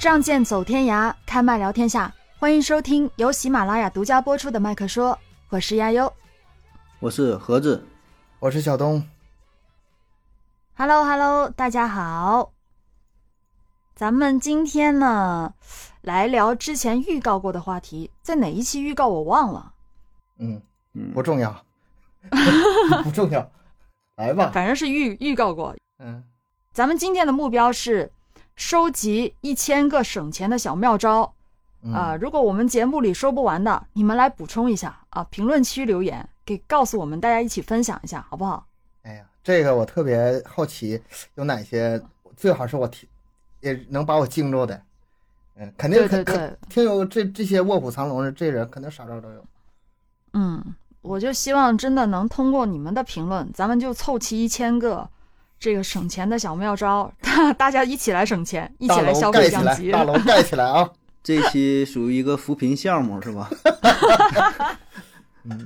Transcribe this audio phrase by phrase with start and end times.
[0.00, 2.14] 仗剑走天涯，开麦聊天下。
[2.38, 5.12] 欢迎收听由喜马拉雅独家播出的《麦克说》，
[5.48, 6.12] 我是亚优。
[7.00, 7.84] 我是盒子，
[8.38, 9.04] 我是小东。
[10.76, 12.52] Hello Hello，大家好。
[13.96, 15.52] 咱们今天呢，
[16.02, 19.72] 来聊之前预告过的话题，在哪一期预告我忘了，
[20.38, 20.62] 嗯，
[20.92, 21.64] 嗯，不重要，
[23.02, 23.50] 不重要，
[24.14, 24.52] 来吧。
[24.54, 25.74] 反正是预预告过。
[25.98, 26.22] 嗯
[26.72, 28.12] 咱们今天的目标是
[28.58, 31.32] 收集一千个省钱的小妙招
[31.80, 38.66] 嗯啊、如果我们节目里说不完的，你们来补充一下啊，评论区留言给告诉我们，大家一起分享一下，好不好？
[39.02, 41.00] 哎呀，这个我特别好奇，
[41.36, 42.02] 有哪些
[42.36, 43.08] 最好是我听
[43.60, 44.82] 也能把我惊着的。
[45.54, 49.44] 嗯，肯定肯肯对，听有这这些卧虎藏龙的这人，肯定啥招都有。
[50.32, 55.08] 嗯，我就希望真的能通过你们的评论，咱们就凑齐一千个
[55.58, 57.12] 这个省钱的小妙招，
[57.58, 59.90] 大家一起来省钱，一起来消费降级。
[59.90, 60.88] 大楼 盖起来啊！
[61.22, 63.50] 这期属于一个扶贫项目是吧？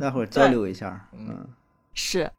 [0.01, 1.47] 大伙儿交流一下，嗯，
[1.95, 2.31] 是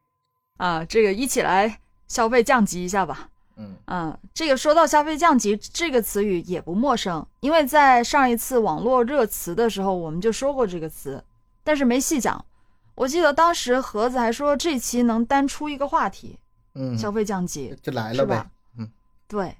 [0.58, 3.30] 啊，这个一起来消费降级一下吧。
[3.56, 11.24] 嗯嗯，这个说到消费降级这个词语也不陌生，因为在上一次网络热词的时候，我们就说过这个词，
[11.64, 12.44] 但是没细讲。
[12.96, 16.40] 我记得当时盒子还说这期能单出一个话题，
[16.74, 17.76] 嗯，消费降级。
[17.82, 18.50] 就来了呗。
[18.78, 18.92] 嗯
[19.28, 19.58] 对，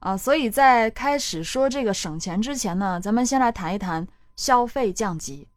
[0.00, 4.06] 啊，所以在开始说这个省钱之前呢，咱们先来谈一谈
[4.36, 5.48] 消费降级。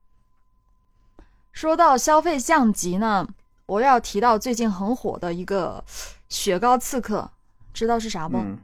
[1.51, 3.27] 说到消费降级呢，
[3.65, 5.83] 我要提到最近很火的一个
[6.29, 7.29] 雪糕刺客，
[7.73, 8.37] 知道是啥不？
[8.37, 8.57] 嗯，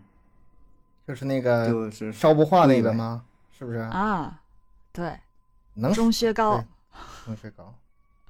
[1.05, 3.25] 就是那个就是烧不化那个吗？
[3.51, 3.77] 是不是？
[3.79, 4.41] 啊，
[4.91, 5.19] 对，
[5.73, 6.65] 能钟薛高对。
[7.27, 7.75] 能睡高。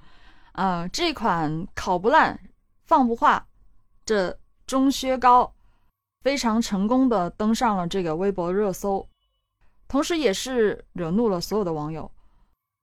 [0.52, 2.38] 啊，这款烤不烂、
[2.84, 3.46] 放不化
[4.08, 4.34] 这
[4.66, 5.52] 钟薛高，
[6.22, 9.06] 非常成功的登上了这个微博热搜，
[9.86, 12.10] 同时也是惹怒了所有的网友。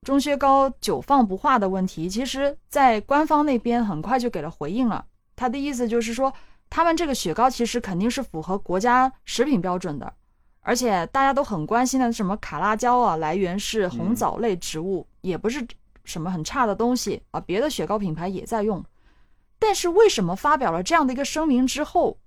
[0.03, 5.03] 钟薛高久放不化的问题，其实在官方那边很快就给了回应了。
[5.35, 6.31] 他的意思就是说，
[6.69, 10.13] 他们这个雪糕其实肯定是符合国家食品标准的，
[10.61, 15.65] 而且大家都很关心的什么卡拉胶啊，来源是红嗯枣类植物，也不是
[16.03, 18.85] 什么很差的东西啊，别的雪糕品牌也在用。
[19.67, 22.19] 但是为什么发表了这样的一个声明之后，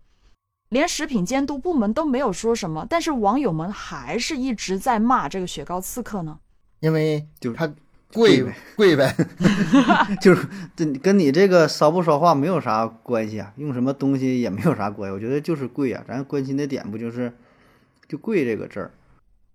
[0.70, 6.40] 连食品监督部门都没有说什么，但是网友们还是一直在骂这个雪糕刺客呢？
[6.80, 7.72] 因为就是它
[8.12, 9.14] 贵呗，贵呗。
[10.20, 17.32] 就是这跟你这个烧不烧化没有啥关系啊，用什么东西也没有啥关系，我觉得就是贵啊，咱关心的点不就是
[18.08, 18.90] 就贵这个字儿，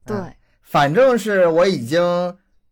[0.05, 2.01] 对，哎反正是我已经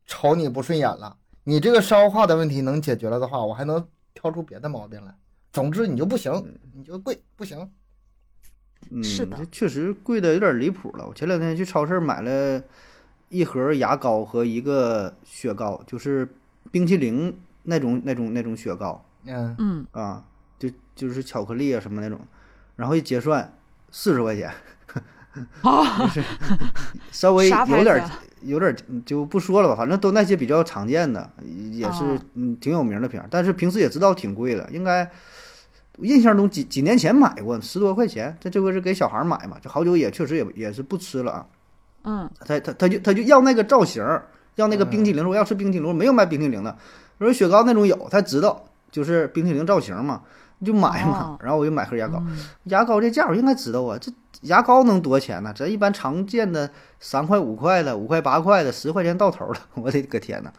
[0.06, 3.86] 瞅你不顺眼了，你这个烧化的问题能解决了的话，我还能
[4.22, 5.16] 挑出别的毛病来。
[5.52, 6.32] 总之你就不行，
[6.76, 7.70] 你就贵不行。
[8.92, 11.08] 嗯，是的确实贵的有点离谱了。
[11.08, 12.62] 我前两天去超市买了
[13.30, 16.28] 一盒牙膏和一个雪糕，就是
[16.72, 20.26] 冰淇淋那种那种那种雪糕嗯，嗯，啊，
[20.58, 22.20] 就就是巧克力啊什么那种，
[22.76, 23.54] 然后一结算
[23.92, 24.52] 四十块钱，
[25.62, 26.12] 啊，
[27.12, 28.10] 稍微有点
[28.44, 28.76] 有点
[29.06, 31.30] 就不说了吧，反正都那些比较常见的，
[31.72, 35.10] 也是哦嗯挺有名的瓶儿，但是平时也知道挺贵的，应该
[36.00, 41.46] 印象中几几年前买过十多块钱，这这回是给小孩儿买嘛，这好久也确实也也是不吃了啊，
[42.04, 44.04] 嗯，他他他就他就要那个造型，
[44.56, 46.76] 要那个冰淇淋，说我要吃冰淇淋，我没有卖冰淇淋的，
[47.20, 50.22] 我说雪糕那种有，他知道就是冰淇淋造型嘛，
[50.66, 52.38] 就买嘛哦，然后我就买盒牙膏，嗯。
[52.66, 55.54] 牙膏这价我应该知道啊，这牙膏能多少钱呢？
[55.56, 56.70] 咱一般常见的
[57.00, 60.52] 三块五块的、五块八块的、十块钱到头了， 我的个天呐！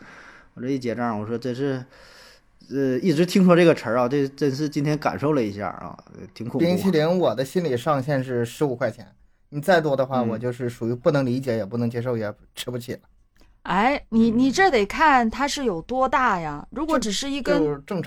[0.55, 1.85] 我这一结账，我说这是，
[2.71, 5.97] 呃，一直听说这个词儿啊，这真是今天感受了一下啊，
[6.35, 6.67] 挺恐怖。
[6.67, 9.07] 冰淇淋我的心理上限是十五块钱，
[9.49, 13.01] 你再多的话，嗯我就是属于不能理解，也不能接受，也吃不起了。
[13.63, 16.67] 哎，你你嗯这得看它是有多大呀。
[16.71, 17.59] 如果只是一根，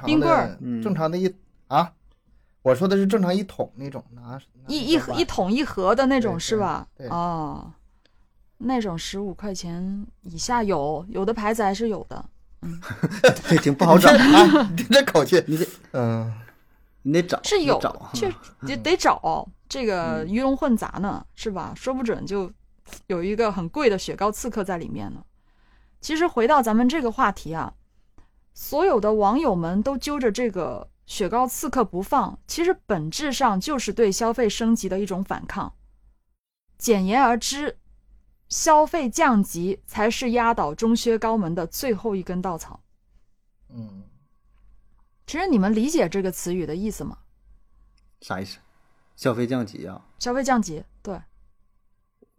[0.06, 1.34] 冰棍儿正常的一
[1.68, 1.92] 啊，
[2.66, 6.88] 我说的是正常一桶那种拿拿一一盒一桶一盒的那种是吧？
[6.98, 7.72] 对对哦，
[8.58, 12.26] 那种十五块钱以下有，有的牌子还是有的。
[12.64, 12.82] 嗯
[13.48, 16.34] 这挺不好找你，这啊， 你这口气，你得嗯，
[17.04, 18.28] 你得找，是有你找，就
[18.68, 21.72] 得得找这个嗯鱼龙混杂呢，是吧？
[21.76, 22.52] 说不准就
[23.06, 25.24] 有一个很贵的雪糕刺客在里面呢。
[26.02, 27.72] 其实回到咱们这个话题啊，
[28.56, 35.76] 所有的网友们都揪着这个雪糕刺客不放，其实本质上就是对消费升级的一种反抗。
[36.78, 37.78] 简言而之，
[38.50, 42.82] 消费降级才是压倒中薛高门的最后一根稻草。
[43.70, 44.04] 嗯，
[45.26, 47.20] 其实你们理解这个词语的意思吗？
[48.22, 48.58] 啥意思？
[49.16, 50.06] 消费降级啊？
[50.20, 51.22] 消费降级，对，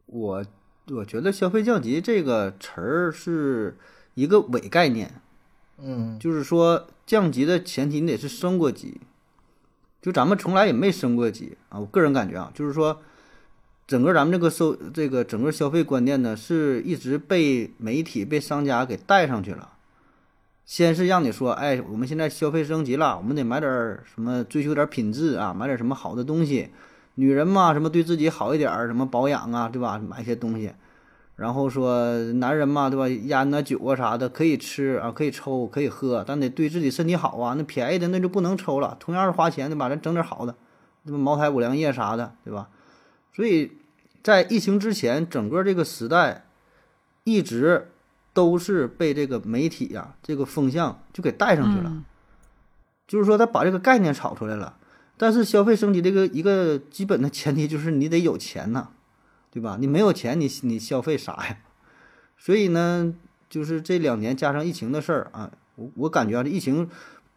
[0.07, 0.45] 我
[0.89, 3.79] 我觉得消费降级这个词儿是
[4.15, 5.23] 一个伪概念，
[5.79, 9.01] 嗯，就是说降级的前提你得是升过级，
[10.01, 11.79] 就咱们从来也没升过级啊。
[11.79, 13.01] 我个人感觉啊，就是说
[13.87, 19.73] 整个咱们这个收这个整个消费观念呢，是一直被媒体被商家给带上去了。
[20.65, 23.71] 先是让你说，哎，我们现在消费升级了，我们得买点
[24.05, 26.71] 什么，追求点品质啊，买点什么好的东西。
[27.15, 29.97] 女人嘛，什么对自己好一点儿，什么保养啊，对吧？
[29.99, 30.73] 买一些东西。
[31.37, 33.09] 然后说男人嘛，对吧？
[33.09, 37.55] 烟呐、酒啊啥的可以吃啊，可以抽，可以喝，但得对自己身体好啊。
[37.57, 38.97] 那便宜的那就不能抽了。
[38.99, 39.89] 同样是花钱，对吧？
[39.89, 40.55] 咱整点好的，
[41.05, 41.19] 什么？
[41.19, 42.69] 茅台、五粮液啥的，对吧？
[43.35, 43.73] 所以
[44.23, 46.47] 在疫情之前，整个这个时代
[47.25, 47.89] 一直
[48.33, 51.91] 都是被这个媒体呀、这个风向就给带上去了。
[51.91, 52.05] 嗯
[53.07, 54.75] 就是说，他把这个概念炒出来了。
[55.17, 58.89] 但是消费升级这个一个基本的前提就是你得有钱呐，
[59.57, 59.79] 对吧？
[59.81, 61.57] 你没有钱，你你消费啥呀？
[62.37, 63.15] 所以呢，
[63.49, 66.87] 就是这两年加上疫情的事儿啊，我我感觉啊，这疫情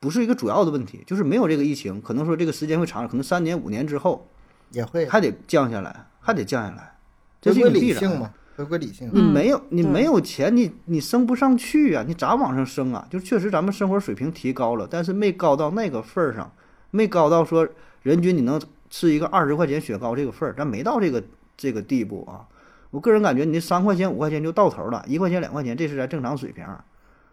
[0.01, 4.27] 不是一个主要的问题，就是没有这个疫情，可能说这个时间会长，可能三年五年之后
[4.71, 6.97] 也会还得降下来，还得降下来，
[7.39, 7.95] 这是一个必然。
[7.95, 9.09] 理性嘛，回归理性。
[9.13, 12.03] 你没有，你没有钱，你你升不上去啊！
[12.05, 13.07] 你咋往上升啊？
[13.09, 16.51] 就确实咱们生活水平提高了，但是没高到那个份儿上，
[16.91, 17.65] 没高到说
[18.03, 21.23] 人均你能吃一个二十块钱雪糕这个份儿，咱没到这个
[21.59, 22.47] 这个地步啊。
[22.89, 26.65] 我个人感觉，你这三块钱五块钱就到头了，一块钱两块钱这是咱正常水平，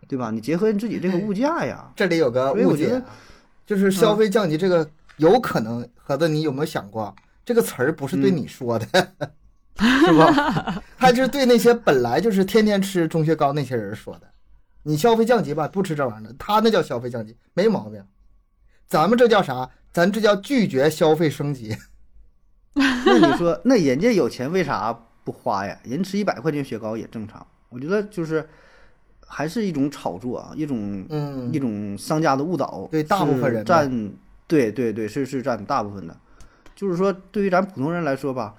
[0.06, 0.31] 对吧？
[0.31, 3.17] 你结合你自己这个物价呀， 这里有个所以我觉得误解啊，
[3.64, 4.87] 就是消费降级这个
[5.17, 7.14] 有可能，盒子你有没有想过，
[7.44, 8.87] 这个词儿不是对你说的，
[9.81, 10.82] 是吧？
[10.99, 14.28] 它是对那些本来就是天天吃中学高那些人说的。
[14.82, 18.05] 你消费降级吧，不吃这玩意儿的，他那叫消费降级，没毛病。
[18.87, 19.69] 咱们这叫啥？
[19.90, 21.76] 咱这叫拒绝消费升级。
[23.06, 25.78] 那你说，那人家有钱为啥不花呀？
[25.82, 27.44] 人吃一百块钱雪糕也正常。
[27.70, 28.46] 我觉得就是
[29.26, 32.87] 还是一种炒作啊，一种嗯一，种商家的误导。
[32.90, 34.12] 对大部分人占，
[34.46, 36.14] 对对对，是是占大部分的。
[36.75, 38.55] 就是说，对于咱普通人来说吧，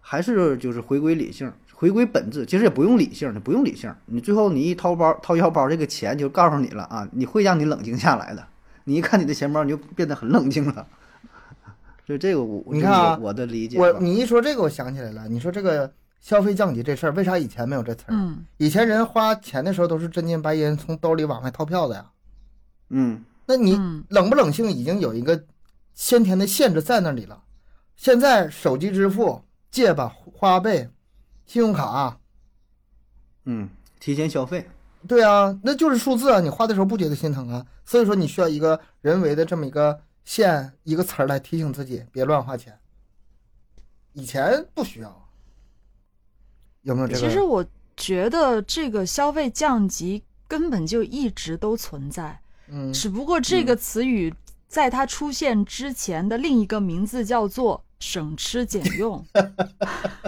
[0.00, 2.46] 还是就是回归理性，回归本质。
[2.46, 8.46] 其实也不用理性，你不用理性，你最后你一掏包掏腰包，这个钱就告诉你了啊，你会让你冷静下来的。
[8.84, 10.86] 你一看你的钱包，你就变得很冷静了。
[12.06, 15.28] 所以这个我，你看啊我我的理解，我你一说这个，我想起来了。
[15.28, 18.14] 你说这个消费降级这事儿，为啥以前没有这词儿？
[18.14, 22.10] 嗯以前人花钱的时候都是真金白银从兜里往外掏票子呀。
[22.90, 25.44] 嗯那你嗯冷不冷性已经有一个
[25.94, 27.42] 先天的限制在那里了。
[27.96, 30.90] 现在手机支付、借吧、花呗、
[31.46, 32.18] 信用卡，
[33.44, 33.68] 嗯，
[34.00, 34.68] 提前消费，
[35.06, 37.64] 对啊，那就是数字啊，你花的时候不觉得心疼啊。
[37.84, 42.78] 所以说你需要一个人为的这么一个线一个词儿来提醒自己别乱花钱。
[44.12, 45.28] 以前不需要，
[46.82, 47.20] 有没有这个？
[47.20, 47.64] 其实我
[47.96, 54.34] 觉得这个消费降级根本就一直都存在，嗯，只不过这个词语
[54.68, 59.24] 在它出现之前的另一个名字叫做省吃俭用，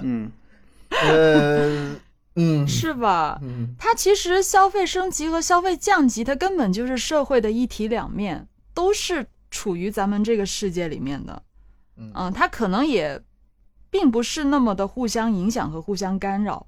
[0.02, 0.30] 嗯
[0.88, 1.94] 呃，
[2.36, 3.38] 嗯，是吧？
[3.42, 11.42] 嗯，它其实消费升级和消费降级，它根本就是社会的一体两面，都是处于咱们这个世界里面的。
[11.96, 13.22] 嗯嗯，它可能也
[13.88, 16.66] 并不是那么的互相影响和互相干扰。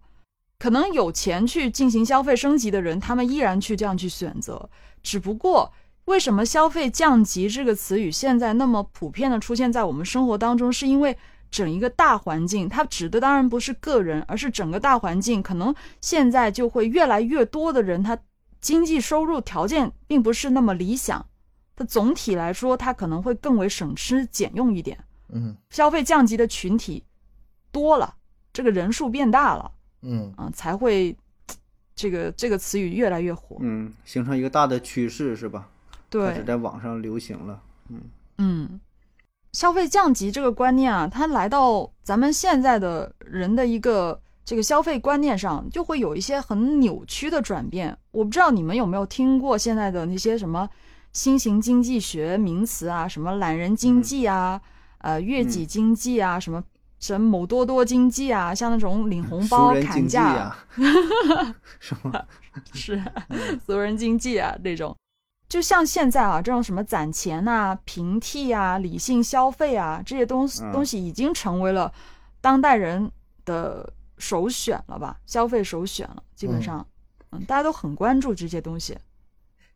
[0.58, 4.70] 可能有钱去进行消费升级的人，他们依然去这样去选择。
[5.02, 5.72] 只不过，
[6.04, 11.18] 为什么消费降级这个词语现在那么普遍的出现在我们生活当中，是因为
[11.50, 15.42] 整一个大环境，它指的当然不是个人，而是整个大环境。
[15.42, 18.16] 可能现在就会越来越多的人，他
[18.60, 21.26] 经济收入条件并不是那么理想，
[21.76, 24.98] 他总体来说，它可能会更为省吃俭用一点。
[25.28, 27.04] 嗯消费降级的群体
[27.70, 28.14] 多了，
[28.52, 29.70] 这个人数变大了，
[30.02, 31.16] 嗯啊、才会
[31.94, 33.56] 这个这个词语越来越火。
[33.60, 35.68] 嗯，形成一个大的趋势是吧？
[36.10, 37.60] 开始对，在网上流行了。
[37.88, 38.00] 嗯
[38.38, 38.80] 嗯，
[39.52, 47.98] 消费降级这个观念啊，它来到咱们现在的人的一个这个消费观念上，就会有一些很扭曲的转变。
[48.12, 50.68] 我不知道你们有没有听过现在的那些什么
[51.16, 54.60] 新型经济学名词啊，什么懒人经济啊，
[54.98, 56.62] 呃，悦己经济啊，什么。
[56.98, 60.56] 什么某多多经济啊，像那种领红包砍价，呀，
[61.78, 62.24] 是吗？
[62.72, 63.02] 是
[63.66, 64.96] 俗人经济啊 那种。
[65.46, 71.92] 就像现在啊，这种什么攒钱啊、平替啊、理性消费啊这些东西嗯东西，已经成为了
[72.40, 73.12] 当代人
[73.44, 75.18] 的首选了吧？
[75.26, 76.84] 消费首选了，基本上，
[77.30, 78.96] 嗯，大家都很关注这些东西。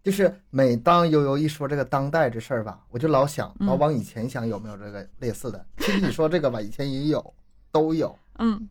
[0.02, 5.66] 就是每当悠悠一说这个当代这事儿吧，我就老想，嗯老往以前想有没有这个类似的。
[5.78, 7.34] 其实你说这个吧， 以前也有，
[7.70, 8.18] 都有。
[8.38, 8.68] 嗯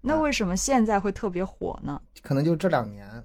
[0.00, 2.00] 那为什么现在会特别火呢？
[2.22, 3.24] 可能就这两年，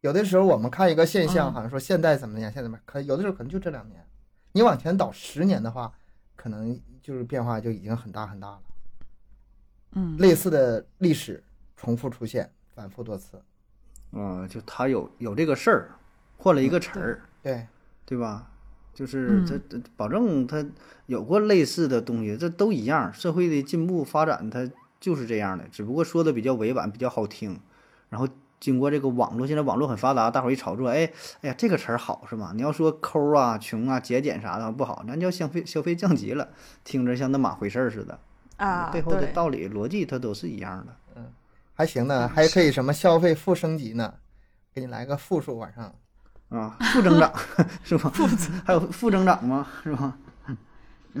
[0.00, 4.04] 有的时候我们看一个现象，嗯好像说现在怎么样，现在怎么样，可有的时候可能就这两年。
[4.52, 5.92] 你往前倒十年的话，
[6.36, 8.60] 可能就是变化就已经很大很大了。
[9.94, 11.42] 嗯类似的历史
[11.76, 13.40] 重复出现，反复多次。
[14.10, 15.90] 啊，就他有有这个事儿，
[16.42, 17.66] 换了一个词儿，对，
[18.04, 18.48] 对吧？
[18.92, 20.62] 就是嗯这这保证他
[21.06, 23.10] 有过类似的东西，这都一样。
[23.14, 24.68] 社会的进步发展，它
[25.00, 27.58] 就是这样的，只不过说的比较委婉，比较好听。
[28.10, 28.28] 然后
[28.60, 32.52] 经过这个网络，现在网络很发达，大伙儿一炒作，哎哎呀，这个词儿好是吧？
[32.54, 36.50] 你要说抠啊、穷啊、节俭啥的不好，咱叫消费消费降级了，
[36.84, 38.18] 听着像那码回事儿似的。
[38.56, 40.96] 啊，背后的道理逻辑它都是一样的。
[41.16, 41.24] 嗯
[41.74, 44.14] 还行呢，还可以什么消费负升级呢？
[44.74, 45.94] 给你来个负数往上。
[46.52, 47.32] 啊，负增长
[47.82, 48.12] 是吧？
[48.64, 49.66] 还有负增长吗？
[49.82, 50.14] 是吧？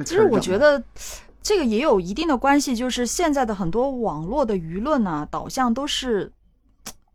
[0.04, 0.82] 其实我觉得
[1.42, 6.32] 这个也有一定的关系，就是现在的很多网络的舆论呢、导向都是，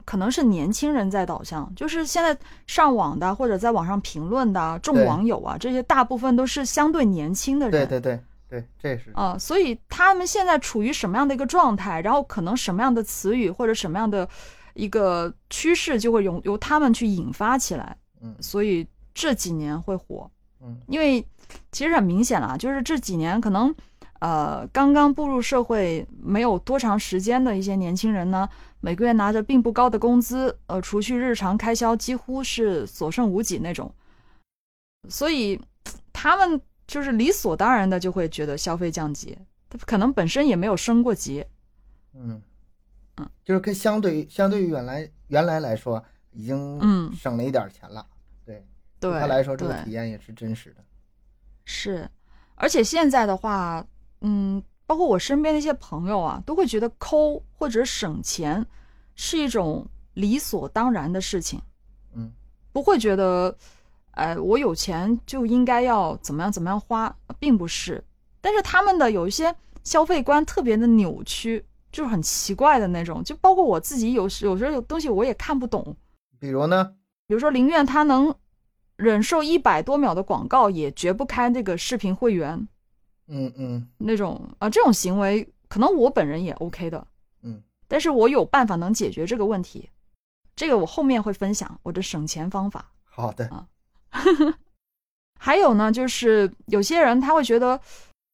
[0.05, 7.87] 可能是年轻人在导向，就是现在上网的或者在网上评论的众网友啊，这些大部分都是相对年轻的人。
[7.87, 8.19] 对对对
[8.49, 9.11] 对，这也是。
[9.13, 14.27] 啊、所以他们现在处于什么样的一个状态，然后可能什么样的词语或者什么样的
[14.73, 17.97] 一个趋势，就会由由他们去引发起来。
[18.21, 18.35] 嗯。
[18.41, 20.29] 所以这几年会火。
[20.59, 21.23] 嗯，因为
[21.71, 23.73] 其实很明显了，就是这几年可能
[24.19, 33.93] 呃刚刚步入社会没有多长时间的一些年轻人呢，每个月拿着并不高的工资，呃，除去日常开销几乎是所剩无几那种，
[35.09, 35.61] 所以
[36.11, 39.37] 他们就是理所当然的就会觉得消费降级，
[39.69, 41.45] 他可能本身也没有升过级，
[42.13, 42.41] 嗯。
[43.17, 46.03] 嗯，就是跟相对于相对于原来原来来说，
[46.37, 48.05] 已经嗯省了一点钱了。
[48.45, 48.63] 对，
[48.99, 50.83] 对对他来说，这个体验也是真实的。
[51.65, 52.07] 是，
[52.55, 53.83] 而且现在的话，
[54.21, 58.63] 嗯，包括我身边的一些朋友啊，都会觉得抠或者省钱
[59.15, 61.59] 是一种理所当然的事情，
[62.13, 62.31] 嗯，
[62.71, 63.57] 不会觉得，
[64.11, 68.03] 哎，我有钱就应该要怎么样怎么样花，并不是。
[68.39, 69.53] 但是他们的有一些
[69.83, 75.95] 消费观特别的扭曲，就是很奇怪的那种，就包括我自己有时有时候有东西我也看不懂，
[76.39, 76.93] 比如呢，
[77.27, 78.33] 比如说宁愿他能
[78.95, 82.67] 忍受一百多秒的广告，也绝不开那个视频会员。
[83.27, 83.87] 嗯嗯。
[83.97, 87.05] 那种啊、这种行为可能我本人也 OK 的，
[87.43, 89.89] 嗯，但是我有办法能解决这个问题，
[90.55, 92.91] 这个我后面会分享我的省钱方法。
[93.03, 93.67] 好的啊，
[95.39, 97.79] 还有呢，就是有些人他会觉得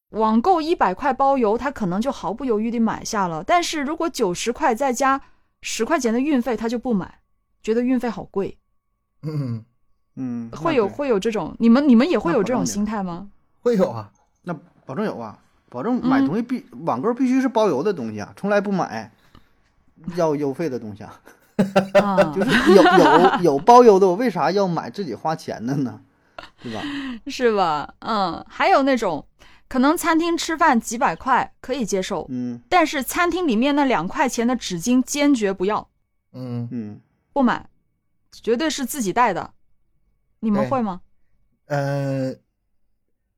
[0.10, 5.20] 网购一百块包邮，他可能就毫不犹豫地买下了，但是如果九十块再加
[5.62, 7.20] 十块钱的运费，他就不买，
[7.64, 8.58] 觉得运费好贵。
[9.24, 9.64] 嗯，
[10.16, 13.30] 嗯，会有会有这种，你们你们也会有这种心态吗？
[13.62, 14.12] 会有啊。
[14.44, 14.54] 那
[14.86, 15.40] 保证有啊，
[15.70, 19.10] 保证买嗯东西必、网购必须是包邮的东西啊，从来不买
[20.16, 21.20] 要邮费的东西啊。
[22.02, 26.02] 啊， 就是有有有包邮的，我为啥要买自己花钱的呢？
[26.62, 26.82] 对吧？
[27.28, 27.94] 是吧？
[28.00, 29.26] 嗯，还有那种
[29.70, 35.88] 可能餐厅吃饭几百块可以接受，嗯但是餐厅里面那两块钱的纸巾坚决不要，
[36.34, 37.00] 嗯，嗯，
[37.34, 37.68] 不买，
[38.32, 39.54] 绝对是自己带的。
[40.40, 41.02] 你们会吗？
[41.66, 42.34] 呃，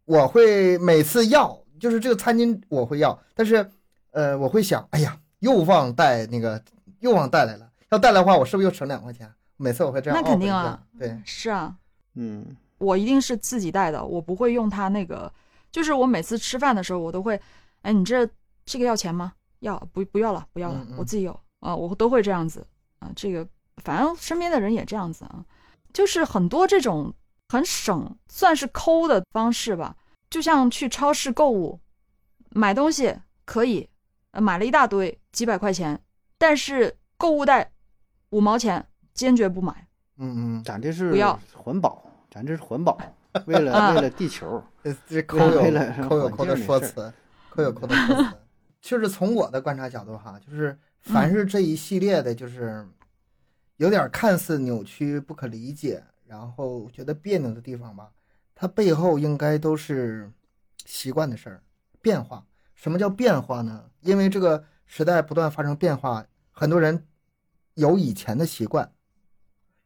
[0.06, 3.70] 我会每次要，就是这个餐巾我会要，但是
[4.12, 6.62] 呃，我会想，哎呀，又忘带那个，
[7.00, 9.32] 又忘带来了，要带来的话，我是不是又省两块钱？
[9.58, 11.76] 每次我会这样那肯定啊，对，是啊，
[12.16, 15.32] 嗯我一定是自己带的，我不会用它那个。
[15.72, 17.40] 就是我每次吃饭的时候，我都会，
[17.82, 18.28] 哎，你这
[18.66, 19.34] 这个要钱吗？
[19.60, 22.66] 要不不要了，不要了，嗯嗯我自己有啊，我都会这样子
[23.00, 23.10] 啊。
[23.16, 23.48] 这个
[23.84, 25.46] 反正身边的人也这样子啊，
[25.94, 27.14] 就是很多这种
[27.50, 29.96] 很省，算是抠的方式吧。
[30.30, 31.80] 就像去超市购物，
[32.50, 33.16] 买东西
[33.46, 33.88] 可以，
[34.32, 36.00] 呃买了一大堆几百块钱，
[36.38, 37.72] 但是购物袋
[38.32, 39.88] 五毛钱，坚决不买。
[40.18, 42.98] 嗯嗯，咱这是不要环保，咱这是环保，
[43.46, 44.62] 为了、啊为了地球。
[44.84, 47.14] 这这抠有为了抠有抠的说辞，
[47.50, 48.30] 抠有抠的说辞。
[48.82, 52.86] 就是从我的观察角度哈，就是凡是这一系列的，就是
[53.78, 58.12] 有点看似扭曲、不可理解，然后觉得别扭的地方吧，
[58.54, 60.32] 它背后应该都是
[60.86, 61.64] 习惯的事儿，
[62.02, 62.46] 变化。
[62.74, 63.90] 什么叫变化呢？
[64.02, 67.08] 因为这个时代不断发生变化，很多人
[67.74, 68.92] 有以前的习惯，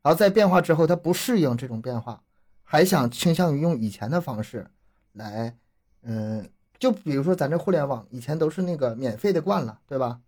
[0.01, 2.23] 然后在变化之后，他不适应这种变化，
[2.63, 4.69] 还想倾向于用以前的方式
[5.13, 5.55] 来，
[6.01, 10.19] 嗯，就比如说咱这互联网以前都是那个免费的惯了，对吧？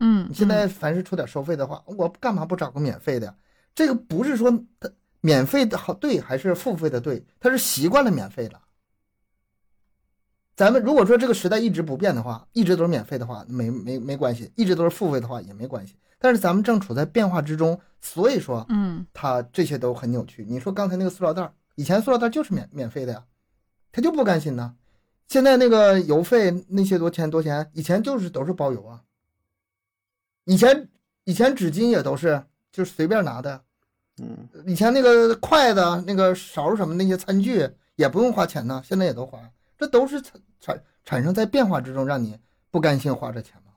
[0.00, 3.34] 嗯，你现在凡是出点收费的话，我干嘛不找个免费的？
[3.74, 4.90] 这个不是说他
[5.20, 8.60] 免费的好对还是付费的对，他是习惯了免费了。
[10.56, 15.94] 咱们如果说这个时代一直不变的话，一直都是免费的话，没没没关系；一直都是付费的话也没关系。
[16.18, 20.44] 但是咱们正处在变化之中，所以说嗯它这些都很扭曲。
[20.48, 23.24] 你说刚才那个塑料袋儿，以前塑料袋儿就是免免费的呀，
[23.92, 24.74] 他就不甘心呢。
[25.28, 29.00] 现在那个邮费那些多钱多钱，以前就是都是包邮啊。
[30.50, 30.88] 以前
[31.26, 32.42] 以前纸巾也都是
[32.72, 33.60] 就是随便拿的，
[34.20, 39.38] 嗯，以前那个筷子、那个勺什么那些餐具也不用花钱呢，现在也都花，
[39.78, 42.36] 这都是产产产生在变化之中，让你
[42.68, 43.70] 不甘心花这钱吗？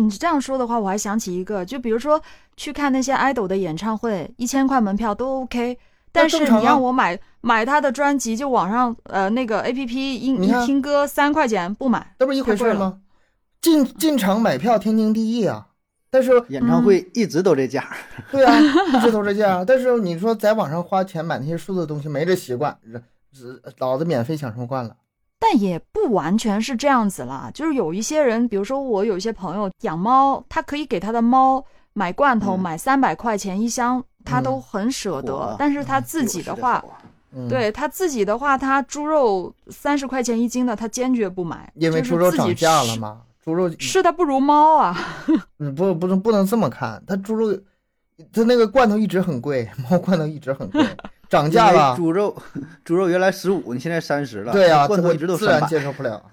[0.00, 2.18] 你这样说的话，我还想起一个，就比如说
[2.56, 5.78] 去看那些 idol 的演唱会，一千块门票都 OK，
[6.10, 13.00] 但是你让我买买他的专辑，就网上呃那个 APP 一你听歌三块钱不买，这不是一回事吗？
[13.60, 15.68] 进进场买票天经地义啊，
[16.14, 17.96] 但是演唱会一直都这价儿，
[18.30, 19.64] 对啊，一直都这价。
[19.64, 22.78] 但是你说在网上花钱买那些数字的东西，没这习惯，
[23.78, 24.96] 老子免费享受惯了。
[25.40, 35.32] 但也不完全是这样子啦，就是有一些人，比如说我有一些朋友养猫，他可以给他的猫买罐头，嗯买三百块钱一箱，他都嗯很舍得。
[35.32, 36.82] 嚯但是他自己的话，
[37.34, 44.96] 嗯，，对他自己的话，他猪肉三十块钱一斤的，他坚决不买，因为猪肉涨价了吃，嘛，猪肉吃的不如猫啊。
[45.58, 47.54] 嗯不不能不能这么看，它猪肉
[48.32, 50.82] 它那个罐头一直很贵， 猫罐头一直很贵，
[51.28, 51.94] 涨价了。
[51.96, 52.34] 猪肉，
[52.84, 56.24] 猪肉原来十五，你现在三十了，对呀、罐头我一直都三然接受不了。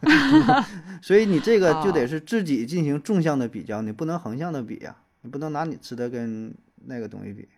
[1.02, 6.54] 所以你这个就哦得是自己进行纵向的比较，你不能横向的比呀、你不能拿你吃的跟
[6.86, 7.50] 那个东西比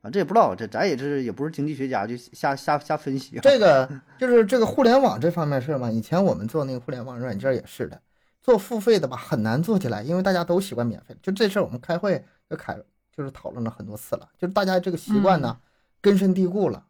[0.00, 0.10] 啊。
[0.10, 3.40] 这也不知道，这咱也是也不是经济学家，就瞎瞎瞎分析啊。
[3.42, 3.88] 这个
[4.18, 5.90] 就是这个互联网这方面事儿嘛。
[5.90, 8.00] 以前我们做那个互联网软件也是的，
[8.48, 11.14] 做付费的吧很难做起来，因为大家都习惯免费。
[11.20, 12.74] 就这事儿，我们开会就开
[13.14, 15.58] 就是讨论了很多次了，就是大家这个习惯呢、
[16.00, 16.86] 根深蒂固了，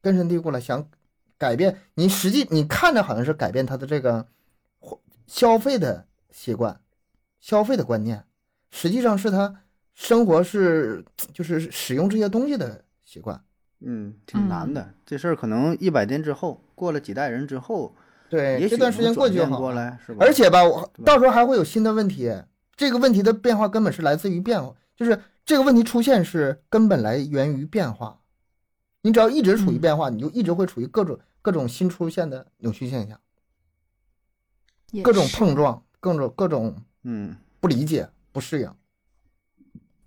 [0.00, 0.88] 根深蒂固了，想
[1.36, 4.26] 改变你实际你看着好像是改变他的这个
[5.26, 6.80] 消费的习惯、
[7.40, 8.24] 消费的观念，
[8.70, 11.04] 实际上是他生活是
[11.34, 13.38] 就是使用这些东西的习惯。
[13.80, 14.94] 嗯，挺难的。
[15.04, 17.94] 这事儿可能一百年之后，过了几代人之后，
[18.28, 19.58] 对，也这段时间过去就好。
[19.58, 20.24] 过来，是吧？
[20.24, 22.32] 而且吧，我到时候还会有新的问题。
[22.76, 28.20] 这个问题的变化根本是来自于变化，就是这个问题出现是根本来源于变化。
[29.00, 33.18] 你只要一直处于嗯变化，你就一直会处于各种各种新出现的扭曲现象，
[35.02, 38.70] 各种碰撞，各种各种嗯，不理解、不适应。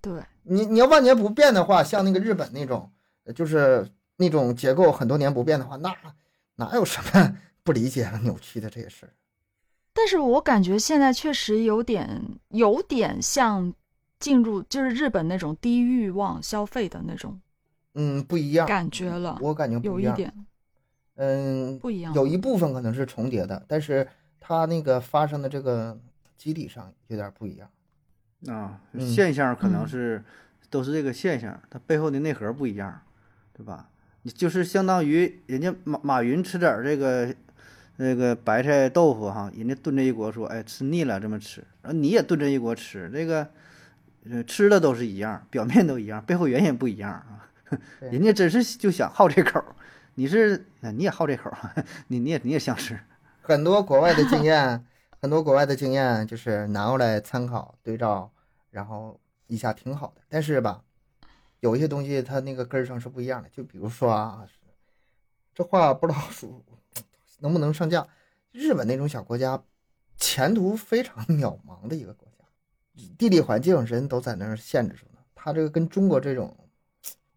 [0.00, 2.92] 对，你你要万年不变的话，像那个日本那种，
[3.24, 5.92] 呃就是那种结构很多年不变的话，那
[6.56, 9.12] 哪有什么不理解、扭曲的这些事儿？
[9.92, 13.74] 但是我感觉现在确实有点有点像
[14.18, 17.40] 进入就是日本那种低欲望消费的那种
[17.94, 20.10] 嗯，不一样，感觉了，我感觉不一样。
[20.10, 20.46] 有一点
[21.16, 22.14] 嗯，不一样。
[22.14, 24.06] 有一部分可能是重叠的，但是
[24.38, 25.98] 它那个发生的这个
[26.36, 27.68] 基底上有点不一样。
[28.46, 30.24] 啊，嗯现象可能嗯是、
[30.70, 33.02] 都是这个现象，它背后的内核不一样，
[33.52, 33.90] 对吧？
[34.22, 37.34] 你就是相当于人家马马云吃点这个
[38.02, 43.46] 那个白菜豆腐哈，人家炖这一锅说，哎，吃腻了这么吃，然后你也炖这一锅吃，这个
[44.24, 47.46] 呃吃的都是一样，表面都一样，背后原因不一样啊。
[48.00, 49.62] 人家真是就想好这口，
[50.14, 51.52] 你是你也好这口，
[52.08, 52.98] 你你也你也想吃，
[53.42, 54.82] 很多国外的经验，
[55.20, 58.32] 很多国外的经验就是拿过来参考对照，
[58.70, 60.22] 然后一下挺好的。
[60.26, 60.82] 但是吧，
[61.60, 63.48] 有一些东西它那个根儿上是不一样的。
[63.50, 64.46] 就比如说啊，
[65.54, 66.64] 这话不知道属
[67.40, 68.06] 能不能上架。
[68.52, 69.62] 日本那种小国家，
[70.16, 72.44] 前途非常渺茫的一个国家，
[73.18, 75.20] 地理环境人都在那儿限制住呢。
[75.34, 76.56] 它这个跟中国这种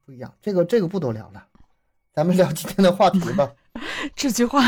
[0.06, 0.34] 不一样。
[0.42, 1.48] 这个这个不多聊了，
[2.14, 3.54] 咱们聊今天的话题吧。
[4.16, 4.62] 这句话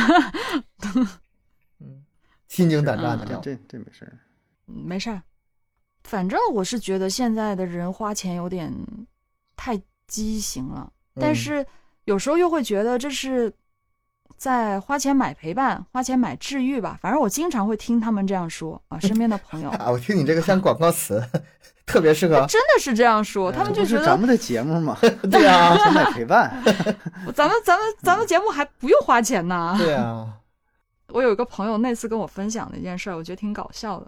[1.80, 2.06] 嗯，
[2.48, 3.40] 心惊胆战的嗯聊。
[3.42, 4.18] 这这没事儿。
[4.66, 5.22] 没事儿，
[6.04, 8.74] 反正我是觉得现在的人花钱有点
[9.56, 11.66] 太畸形了，但嗯是
[12.06, 13.52] 有时候又会觉得这是
[14.38, 16.98] 在花钱买陪伴，花钱买治愈吧。
[17.02, 21.24] 反正我经常会听他们这样说啊，身边的朋友 啊，我听你这个像广告词，
[21.86, 22.46] 特别适合。
[22.48, 24.98] 真的是这样说，他们就觉得是咱们的节目嘛，
[25.32, 26.52] 对呀、现在陪伴。
[27.34, 29.76] 咱们咱们咱们节目还不用花钱呢。
[29.78, 30.28] 对啊、
[31.10, 34.08] 我有一个朋友那次跟我分享的一件事儿，我觉得挺搞笑的。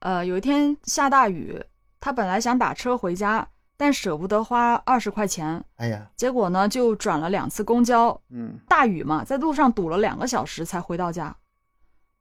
[0.00, 1.60] 呃，有一天下大雨，
[2.00, 3.46] 他本来想打车回家，
[3.78, 8.20] 但舍不得花二十块钱，哎呀，结果呢就转了两次公交。
[8.30, 11.36] 嗯，大雨嘛，在路上堵了两个小时才回到家。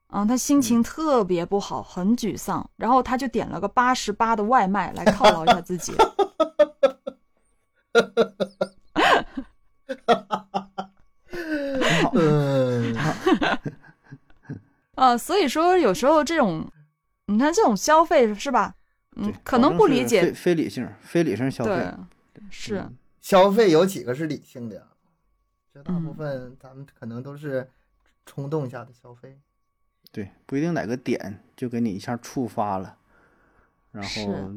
[0.09, 5.93] 嗯，他心情特别不好，很沮丧，然后他就点了个八十八的外卖来犒劳一下自己。
[10.05, 10.93] 哈好。
[12.13, 13.17] 嗯， 啊，
[14.95, 16.71] 呃，所以说有时候这种，
[17.25, 18.75] 你看这种消费是吧？
[19.17, 21.93] 嗯对，可能不理保证是非解，非理性、非理性消费
[22.33, 24.87] 对，，是，嗯消费有几个是理性的？
[25.73, 27.69] 绝大部嗯分咱们可能都是
[28.25, 29.39] 冲动下的消费。
[30.11, 32.97] 对，不一定哪个点就给你一下触发了，
[33.91, 34.51] 然后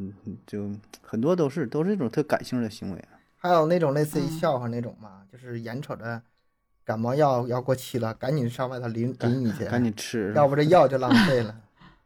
[0.46, 0.70] 就
[1.02, 3.04] 很多都是都是一种特感性的行为。
[3.36, 6.22] 还有那种类似于嗯笑话那种嘛，就是眼瞅着
[6.84, 11.60] 感冒药要过期了，赶紧上外头淋淋一去，赶紧吃，要不这药就浪费了。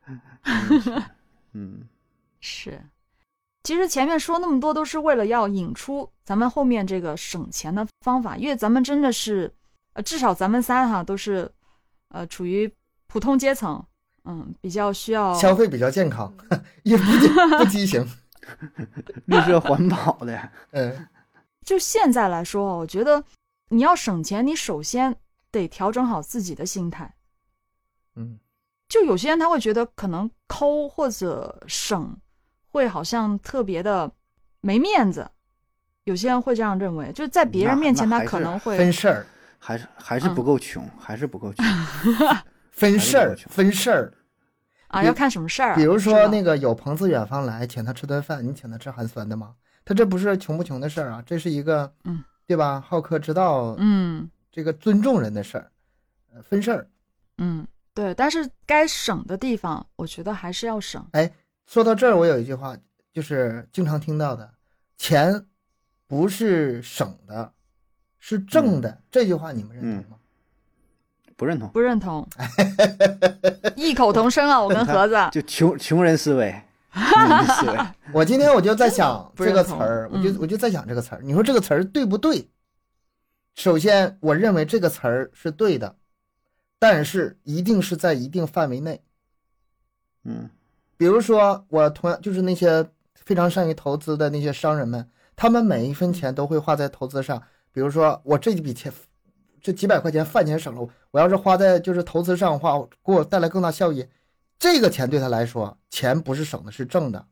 [1.53, 1.87] 嗯，
[2.46, 2.78] 是，
[3.62, 9.50] 其实前面说那么多都是为了要引出咱们后面这个省钱的方法，因为咱们真的是，
[9.94, 11.50] 呃，至少咱们仨哈都是，
[12.09, 12.70] 呃，处于
[13.07, 13.83] 普通阶层，
[14.24, 16.30] 嗯，比较需要消费比较健康，
[16.85, 17.04] 也不
[17.57, 18.07] 不畸形。
[19.24, 21.09] 绿色环保的， 嗯，
[21.64, 23.24] 就现在来说，我觉得
[23.70, 25.16] 你要省钱，你首先
[25.50, 27.14] 得调整好自己的心态。
[28.16, 28.38] 嗯，
[28.87, 32.14] 就有些人他会觉得可能抠或者省
[32.75, 34.11] 会好像特别的
[34.61, 35.31] 没面子，
[36.03, 39.27] 有些人会这样认为，就是在别人面前他可能会分事儿，
[39.61, 41.65] 还是还是不嗯够穷，还是不够穷。
[42.73, 44.13] 分事儿，分事儿。
[44.89, 45.77] 啊，要看什么事儿啊。
[45.77, 49.55] 比如说那个有朋自远方来，请他吃顿饭，你请他吃寒酸的吗？
[49.85, 52.81] 他这不是穷不穷的事儿啊，这是一个，嗯，对吧？
[52.85, 55.71] 好客之道，嗯这个尊重人的事儿，
[56.35, 56.89] 呃分事儿。
[57.39, 61.07] 嗯，对，但是该省的地方，我觉得还是要省。
[61.66, 62.77] 说到这儿，我有一句话，
[63.12, 64.55] 就是经常听到的，
[64.96, 65.46] 钱
[66.07, 67.53] 不是省的，
[68.18, 69.03] 是挣的。
[69.11, 70.18] 这句话你们认同吗？
[71.37, 72.29] 不认同，不认同，
[73.74, 74.62] 异口同声啊！
[74.62, 76.55] 我跟盒子， 就穷穷人思维，
[76.92, 77.79] 穷人思维。
[78.14, 81.20] 我今天我就在想这个词儿，我就嗯我就在想这个词儿。
[81.22, 82.48] 你说这个词儿对不对？
[83.57, 85.96] 首先，我认为这个词儿是对的，
[86.79, 89.03] 但是一定是在一定范围内。
[90.22, 90.48] 嗯
[90.96, 97.42] 比如说，我同样就是那些非常善于投资的那些商人们，他们每一分钱都会花在投资上。
[97.72, 98.92] 比如说，我这笔钱，
[99.61, 104.07] 这几百块钱饭钱省了，我要是花在就是投资上的话，给我带来更大效益。
[104.59, 107.26] 这个钱对他来说，钱不是省的，是挣的，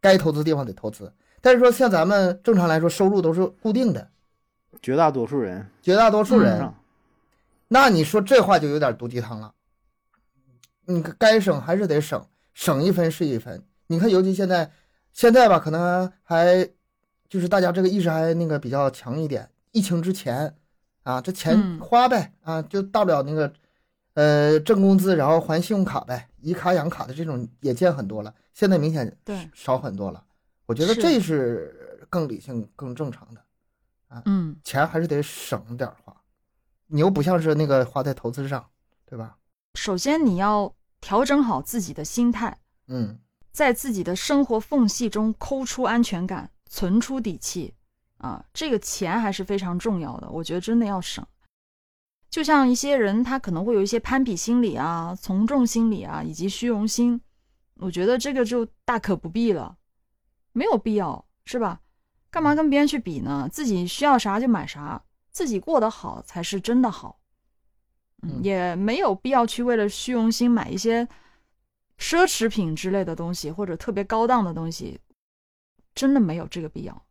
[0.00, 1.12] 该投资地方得投资。
[1.40, 4.08] 但是说像咱们正常来说，收入都是固定的，
[4.80, 6.74] 绝大多数人绝大多数人，上
[7.66, 9.52] 那你说这话就有点毒鸡汤了。
[10.84, 13.64] 你该省还是得省，省一分是一分。
[13.86, 14.70] 你看，尤其现在，
[15.12, 16.68] 现在吧，可能还
[17.28, 19.48] 就是大家这个意识还那个比较强一点。
[19.72, 20.54] 疫情之前
[21.02, 23.52] 啊，这钱嗯花呗啊，就大不了那个
[24.14, 28.34] 呃挣工资，然后还信用卡呗，以卡养卡的这种也见很多了。
[28.54, 30.24] 现在明显对少很多了。
[30.66, 33.40] 我觉得这是更理性、更正常的
[34.08, 34.22] 啊。
[34.26, 36.14] 嗯，钱还是得省点儿花，
[36.86, 38.64] 你又不像是那个花在投资上，
[39.04, 39.36] 对吧？
[39.74, 43.18] 首先你要调整好自己的心态，嗯
[43.50, 47.74] 在自己的生活缝隙中抠出安全感，存出底气
[48.16, 50.30] 啊，这个钱还是非常重要的。
[50.30, 51.26] 我觉得真的要省。
[52.30, 57.20] 就像一些人，他可能会有一些攀比心理啊、从众心理啊，以及虚荣心，
[57.74, 59.76] 我觉得这个就大可不必了，
[60.52, 61.80] 没有必要，是吧？
[62.30, 63.46] 干嘛跟别人去比呢？
[63.52, 67.18] 自己需要啥就买啥，自己过得好才是真的好。
[68.42, 71.04] 也没有必要去为了虚荣心买一些
[71.98, 75.00] 奢侈品之类的东西，或者特别高档的东西，
[75.94, 77.04] 真的没有这个必要。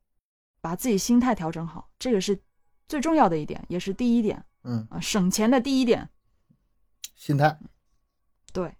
[0.61, 2.39] 把自己心态调整好，这个是
[2.87, 6.07] 最重要的一点，也是第一点嗯，啊，省钱的第一点。
[7.15, 7.59] 心态，
[8.53, 8.75] 对，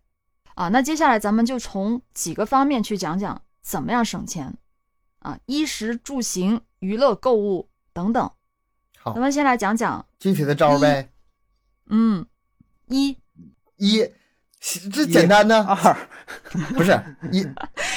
[0.56, 4.58] 啊，那接下来咱们就从几个方面去讲讲怎么样省钱
[5.20, 8.32] 啊，衣食住行、娱乐、购物等等。
[8.98, 11.11] 好咱，们先来讲讲，具体的招儿呗。
[11.92, 12.26] 嗯，
[12.88, 13.18] 一。
[13.78, 14.12] 一，
[14.92, 15.98] 这简单呢，二。
[16.74, 16.92] 不是
[17.32, 17.46] 一，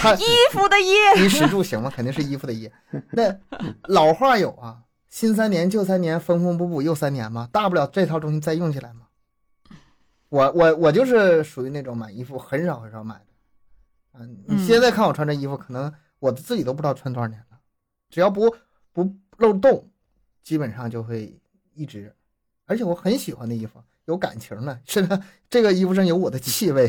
[0.00, 0.92] 他衣服的衣，
[1.24, 2.70] 衣食住行嘛，肯定是衣服的衣。
[3.12, 3.38] 那
[3.84, 9.02] 老话有啊，新三年旧三年，缝缝补补又三年嘛，大不了这套东西再用起来嘛。
[10.30, 14.66] 我我我就是属于那种买衣服很少很少买的，啊，你嗯。
[14.66, 17.58] 现在看我穿这衣服，可能我自己都不知道穿多少年了，
[18.10, 18.52] 只要不
[18.92, 19.88] 不漏洞，
[20.42, 21.40] 基本上就会
[21.74, 22.12] 一直，
[22.66, 26.88] 而且我很喜欢的衣服，有感情的，是的这个衣服上有我的气味，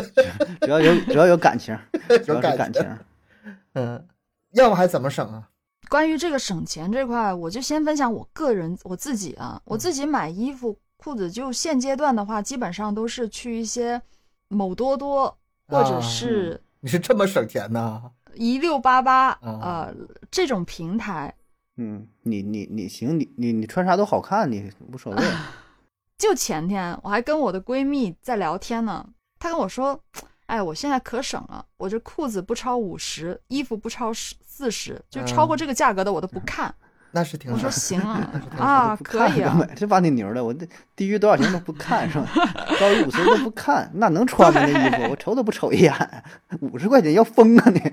[0.60, 1.76] 只要有只要有感情，
[2.08, 4.06] 只要有感情，感情，嗯，
[4.52, 5.48] 要不还怎么省啊？
[5.88, 14.00] 关于这个省钱这块，我就先分享我个人我自己啊，我自己买衣服裤子，就现阶段的话，基本上都是去一些
[14.48, 15.34] 某多多
[15.68, 18.02] 或者啊是你是这么省钱呢？
[18.34, 19.94] 一六八八啊呃
[20.30, 21.34] 这种平台。
[21.76, 25.22] 嗯，你你你行，你你你穿啥都好看，你无所谓。
[26.16, 29.06] 就前天我还跟我的闺蜜在聊天呢，
[29.38, 30.00] 她跟我说，
[30.46, 36.74] 哎，我现在可省了，我这裤子不超五十，衣服不超十四十，就超过这个价格的我都不看。
[37.12, 37.70] 那是挺我说。
[37.70, 42.26] 行啊 啊，可以啊这把你牛的，我这低于多少钱都不看是吧？
[42.80, 44.60] 高于五十都不看，那能穿吗？
[44.64, 46.24] 那衣服我瞅都不瞅一眼，
[46.60, 47.78] 五十块钱要疯啊你！
[47.80, 47.92] 这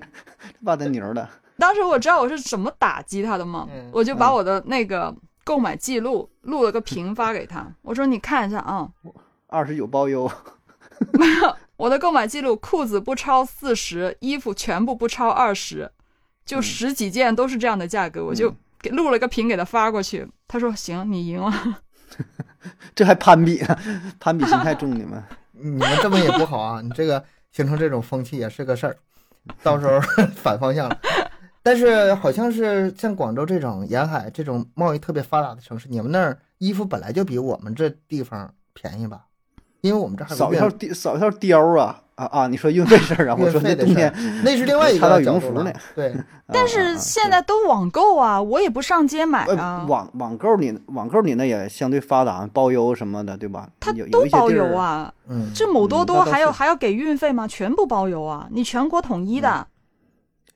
[0.63, 1.29] 把他牛的，
[1.63, 3.65] 当时我知道我是怎么打击他的吗？
[3.73, 8.85] 嗯我就把我的那个购买记录录了个屏发给他，我说你看一下啊，
[9.47, 10.29] 二十九包邮，
[11.13, 15.89] 没 有我的购买记录，裤子不超四十，衣服全部不超二十，
[16.45, 20.27] 就十几件都是这样的价格，我就给录了个屏给他发过去。
[20.49, 21.53] 他说行，你赢了。
[22.93, 23.79] 这还攀比呢，
[24.19, 25.23] 攀比心太重，你们。
[25.53, 27.23] 你们这么也不好啊，你这个
[27.53, 28.97] 形成这种风气也是个事儿，
[29.63, 29.97] 到时候
[30.35, 30.99] 反方向了。
[31.63, 39.21] 但是好像是像广州这种沿海这种贸易特别发达的城市，你们那儿衣服本来就比我们这地方便宜吧？
[39.81, 42.47] 因为我们这儿还有少一运条貂少一条貂啊啊啊！
[42.47, 43.35] 你说运费事儿啊？
[43.37, 45.73] 我 说那冬天，那是另外一个角度了羽绒服呢。
[45.95, 46.15] 对，
[46.47, 53.67] 但是现在都网购啊，我也不上街买呃啊，网网购你网购你那也相对发达，包邮什么的，对吧？
[53.79, 55.13] 它有有都包邮，啊。
[55.27, 57.47] 嗯，这某多多还要还要给运费吗？
[57.47, 58.47] 全部包邮啊！
[58.51, 59.67] 你全国统一的，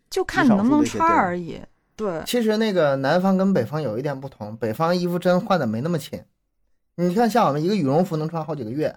[0.09, 1.59] 就看你能不能穿而已。
[1.95, 6.21] 对，其实那个南方跟北方有一点不同，北方衣服真换的没那么勤。
[6.95, 8.95] 你看，像我们一个羽绒服能穿好几个月，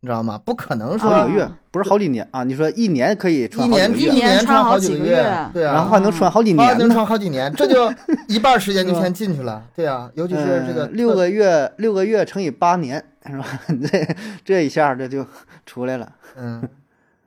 [0.00, 0.40] 你知道吗？
[0.42, 2.44] 不可能说好几个月，不是好几年啊？
[2.44, 5.16] 你说一年可以一穿好几个年月，一年年穿好好几个月
[5.52, 6.90] 对啊，然后还能穿好几年能。
[6.90, 7.90] 穿好几年，这就
[8.28, 9.62] 一半时间就先进去了。
[9.74, 13.46] 对啊，尤其是这个呃六个月，六个月乘以八年，是吧？
[13.90, 15.26] 这这一下这就
[15.66, 16.12] 出来了。
[16.36, 16.66] 嗯，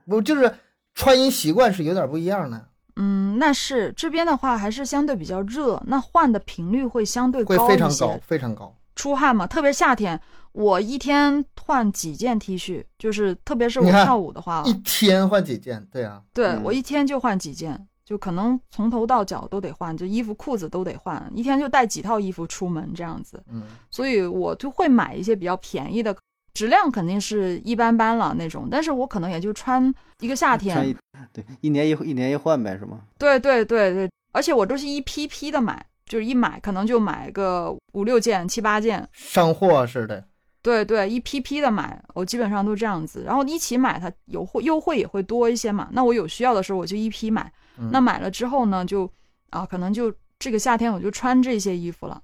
[0.07, 0.51] 不就是
[0.93, 7.57] 穿衣习惯是有点不一样的，嗯，那是这边的话还是相对比较热，那换的频率会相对会。
[7.67, 8.75] 非常高，非常高。
[8.95, 10.19] 出汗嘛，特别夏天，
[10.51, 26.15] 我一天换几件 T 恤，就是特别是我跳舞的话一，天换几件，对啊，对、嗯我一天就换几件，就可能从头到脚都得换，就衣服裤子都得换，一天就带几套衣服出门这样子，嗯，所以我就会买一些比较便宜的，
[26.53, 30.95] 质量肯定是一般般了那种，但是我可能也就穿一个夏天，穿一
[31.31, 33.01] 对一年一一年一换呗，是吗？
[33.17, 40.23] 对对对对，而且我都是一批批的买，就是一买可能就买个五六件、七八件，上货似的，
[40.61, 43.23] 对对，一批批的买，我基本上都这样子。
[43.25, 45.89] 然后一起买，它有惠优惠也会多一些嘛。
[45.91, 49.09] 那我有需要的时候我就一批买，嗯那买了之后呢，就
[49.51, 52.21] 啊可能就这个夏天我就穿这些衣服了，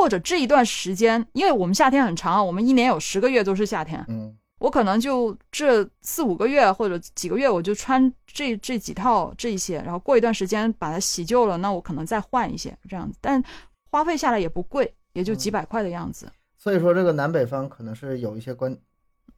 [0.00, 13.42] 或者这一段时间，因为我们夏天很长，我们一年有十个月都是夏天，嗯我可能就这四五个月或者几个月，我就穿这这几套这些，然后过一段时间把它洗旧了，那我可能再换一些这样子，但
[13.90, 16.30] 花费下来也不贵，也就几嗯百块的样子。
[16.56, 18.74] 所以说这个南北方可能是有一些关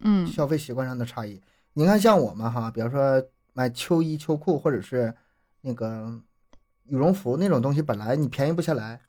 [0.00, 1.40] 嗯消费习惯上的差异。
[1.72, 3.20] 你看，像我们哈，比方说
[3.52, 5.12] 买秋衣秋裤，或者是
[5.60, 6.20] 那个
[6.84, 9.00] 羽绒服那种东西，本来你便宜不下来，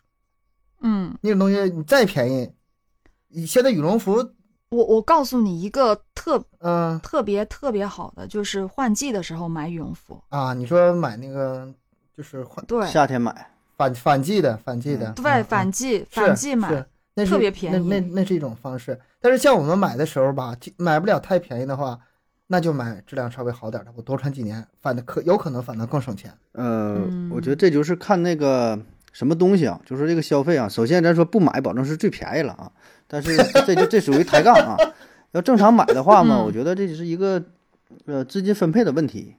[0.84, 2.52] 嗯，那种东西你再便宜，
[3.30, 4.14] 你现在羽绒服，
[4.70, 10.22] 我我告诉你一个特嗯、特别特别好的，就是换季的时候买羽绒服。
[10.30, 11.68] 啊，你说买那个
[12.16, 12.86] 就是换对。
[12.88, 17.88] 夏天买，反反季的反季的，对，嗯反季是反季买是，那是特别便宜。
[17.88, 19.00] 那那那是一种方式。
[19.22, 22.00] 但是像我们买的时候吧，买不了太便宜的话，
[22.48, 26.32] 那就买质量稍微好点的，我多穿几年，反正可有可能反倒更省钱。
[26.52, 27.30] 呃，嗯。
[27.34, 28.78] 我觉得这就是看那个
[29.14, 30.68] 什么东西啊，就是这个消费啊。
[30.68, 32.70] 首先咱说不买，保证是最便宜了啊，
[33.08, 34.76] 但是 这就这属于抬杠啊。
[35.32, 37.42] 要正常买的话嘛，嗯我觉得这是一个
[38.06, 39.36] 呃资金分配的问题。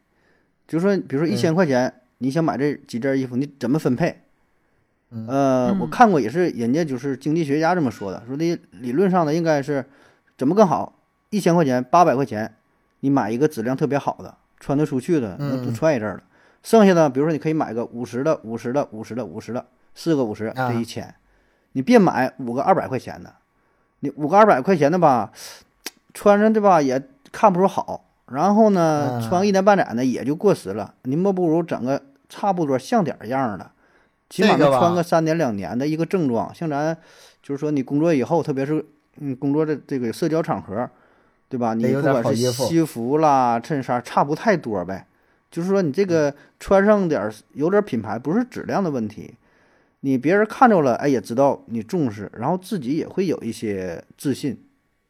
[0.67, 4.23] 就是说，比如说一嗯千块钱，你想买这几件衣服，你怎么分配？
[5.11, 9.85] 嗯呃，我嗯看过也是人家就是经济学家这么说的，说的理论上呢应该是
[10.39, 10.99] 怎么更好？
[11.31, 12.55] 一千块钱、八百块钱，
[13.01, 16.23] 你买一个质量特别好的，穿得出去的，能嗯穿一阵儿的。
[16.65, 21.15] 剩下的，比如说你可以买个五十的、五十的、五十的、五十的，四个五十，啊这一千。
[21.73, 23.35] 你别买五个二百块钱的，
[24.01, 25.31] 你五个二百块钱的吧，
[26.15, 30.95] 穿上对吧也看不出好，然后呢，啊穿个一年半载的也就过时了。
[31.03, 32.01] 你莫不如整个
[32.31, 33.71] 差不多像点儿样的，
[34.31, 36.55] 起码这个吧能穿个三年两年的一个正装。
[36.55, 36.97] 像咱
[37.43, 38.83] 就是说你工作以后，特别是
[39.19, 40.89] 嗯工作的这个社交场合，
[41.51, 41.75] 对吧？
[41.75, 45.07] 你不管是西服啦、衬衫，差不太多呗。
[45.55, 49.35] 就是说你这个嗯穿上点有点品牌，不是质量的问题。
[50.01, 54.61] 你别人看着了，哎，也知道你重视，然后自己也会有一些自信。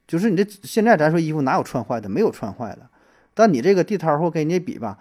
[0.07, 2.11] 就是你这现在咱说衣服哪有穿坏的？
[2.11, 2.87] 没有穿坏的，
[3.33, 4.99] 但你这个地摊货跟人家比吧，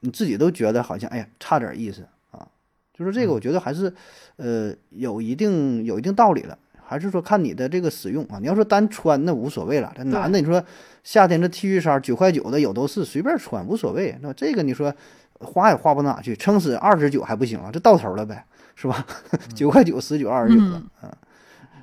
[0.00, 2.46] 你自己都觉得好像哎呀差点意思啊。
[2.94, 3.92] 就是这个，嗯我觉得还是
[4.36, 8.38] 呃有一定有一定道理的，还是说看你的这个使用啊。
[8.40, 10.64] 你要说单穿那无所谓了，这男的你说
[11.02, 14.94] 夏天这 T 恤衫九块九的有都是随便穿无所谓，那这个你说
[15.40, 18.44] 花也花不哪去，撑死二十九还不行啊，这到头了呗，
[18.74, 19.06] 是吧？
[19.54, 21.12] 九块九十九二十九的啊，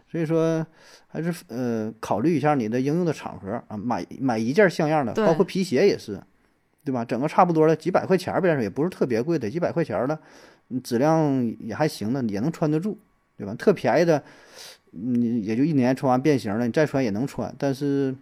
[0.10, 0.66] 所以说
[1.08, 6.20] 还是呃考虑一下你的应用的场合啊，买买一件像样的，包括皮鞋也是，
[6.86, 7.04] 对吧？
[7.04, 10.18] 整个差不多的几百块钱儿，别说也不是特别贵的，几百块钱儿的，
[10.84, 12.98] 质量也还行的，也能穿得住。
[13.36, 13.54] 对吧？
[13.56, 14.24] 特便宜的，
[14.96, 18.16] 你也就一年穿完变形了，你再穿也能穿，但是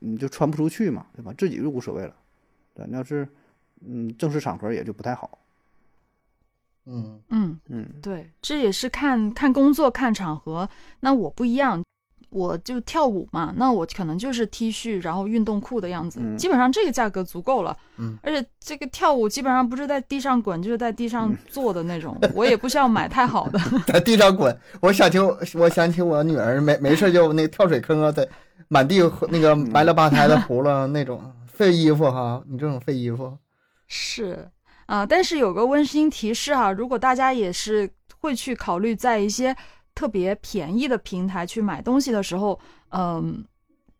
[0.00, 1.32] 你就穿不出去嘛，对吧？
[1.36, 2.14] 自己就无所谓了。
[2.74, 3.26] 对，你要是
[3.86, 5.38] 嗯正式场合也就不太好。
[6.86, 10.68] 嗯嗯嗯，对，这也是看看工作看场合。
[11.00, 11.82] 那我不一样。
[12.30, 17.76] 我就跳舞嘛，那我可能就是 T 恤，然后运动裤的样子，基本上这个价格足够了。
[17.98, 22.16] 嗯，而且这个跳舞基本上不是在地上滚，就是在地上坐的那种。
[22.34, 24.56] 我也不需要买太好的， 在地上滚。
[24.80, 25.18] 我想起
[25.54, 28.26] 我想起我女儿没没事就那跳水坑啊，在
[28.68, 32.40] 满地那个埋了吧台的糊了那种废衣服哈。
[32.48, 33.36] 你这种废衣服
[33.88, 34.48] 是
[34.86, 37.90] 啊，但是有个温馨提示哈，如果大家也是
[38.20, 39.56] 会去考虑在一些。
[39.94, 42.58] 特别便宜的平台去买东西的时候，
[42.90, 43.44] 嗯，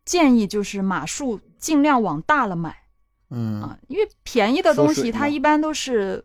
[0.05, 2.75] 建议就是码数尽量往大了买，
[3.31, 6.25] 嗯啊，因为便宜的东西它一般都是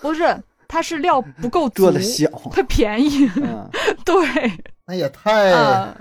[0.00, 3.28] 不是它是料不够足，做的小，它便宜，
[4.04, 4.52] 对，
[4.86, 5.94] 那也太啊，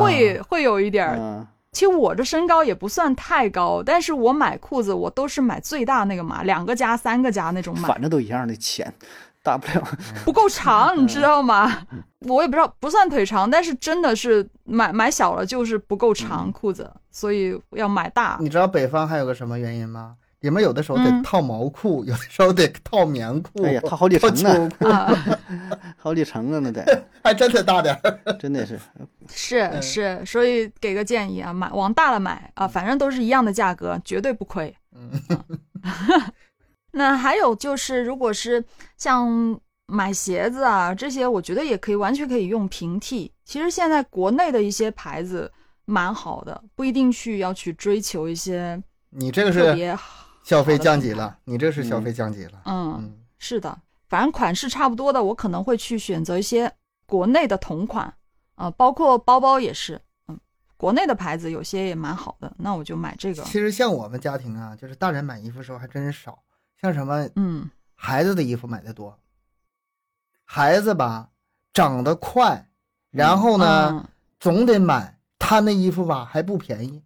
[0.00, 1.46] 会会有一点儿。
[1.70, 8.92] 其实我这身高也不算太高，但是我买裤子我都是买最大那个码，两个加三个加那种码，反正都一样的钱。
[9.48, 9.88] 大不了
[10.24, 11.86] 不够长，你知道吗？
[12.26, 18.36] 我也不知道，不算腿长，但是真的是买买小了就是不够长裤子，所以要买大。
[18.40, 20.16] 你知道北方还有个什么原因吗？
[20.40, 24.70] 里面有的时候得套毛裤， 有的时候得套棉裤，哎呀，套好几层呢，
[25.98, 27.02] 好几层啊，那得。
[27.24, 28.78] 还真得大点儿，真的是。
[29.28, 34.74] 是是，所以给个建议啊，买往大了买啊，反正都是一样的价格，绝对不亏。
[34.94, 35.10] 嗯。
[36.92, 38.64] 那还有就是，如果是
[38.96, 43.32] 像买鞋子啊这些，我觉得也可以完全可以用平替。
[43.44, 45.50] 其实现在国内的一些牌子
[45.84, 48.82] 蛮好的，不一定去要去追求一些。
[49.10, 49.96] 你这个是
[50.42, 52.62] 消费降级了，你这是消费降级了。
[52.64, 56.70] 嗯，是的，反正款式差不多的，我可能会去选择一些
[57.06, 58.12] 国内的同款
[58.54, 60.38] 啊，包括包包也是，嗯，
[60.76, 63.42] 国内的牌子有些也蛮好的，那我就买这个。
[63.44, 66.38] 其实像我们家庭啊，就是大人买衣服的时候还真是少。
[66.80, 69.18] 像什么，嗯，孩子的衣服买的多。
[70.44, 71.30] 孩子吧，
[71.72, 72.70] 长得快，
[73.10, 74.08] 然后呢，
[74.40, 77.02] 总得买他那衣服吧，还不便宜，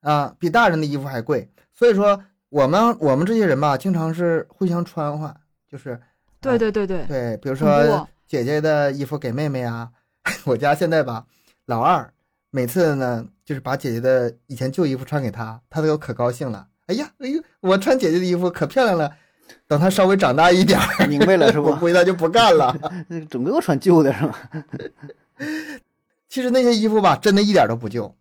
[0.00, 1.48] 啊，比大人的衣服还贵。
[1.72, 6.00] 所以说，我们我们这些人吧，经常是互相穿换，就是，
[6.40, 9.92] 对对对对对，比如说姐姐的衣服给妹妹啊，
[10.44, 11.26] 我家现在吧，
[11.66, 12.12] 老二
[12.50, 16.68] 每次呢，就是把姐姐的以前旧衣服穿给她，她都可高兴了。
[16.86, 19.16] 哎呀，哎呦，我穿姐姐的衣服可漂亮了。
[19.68, 21.72] 等她稍微长大一点，明白了是不？
[21.72, 22.76] 回来就不干了。
[23.30, 24.50] 总给我穿旧的是吧？
[26.28, 28.12] 其实那些衣服吧，真的一点都不旧，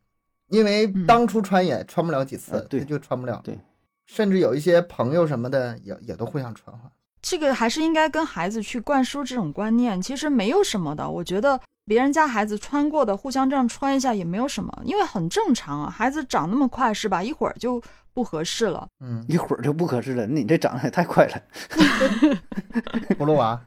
[0.49, 3.41] 因为当初穿也穿不了几次，对，就穿不了。
[3.43, 3.58] 对，
[4.06, 6.91] 甚至有一些朋友什么的，也也都互相穿换。
[7.21, 9.99] 这个还是应该跟孩子去灌输这种观念。
[9.99, 15.89] 其实没有什么的，我觉得别人家孩子穿过的，互相这样穿一下也没有什么，因为很正常啊。
[15.89, 17.24] 孩子长那么快是吧？
[17.24, 17.82] 一会儿就。
[18.15, 20.26] 不合适了，嗯，一会儿就不合适了。
[20.26, 21.41] 你这长得也太快了，
[23.19, 23.62] 葫芦娃，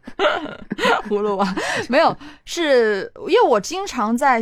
[1.07, 1.47] 葫芦娃
[1.91, 4.41] 没有，是因为我经常在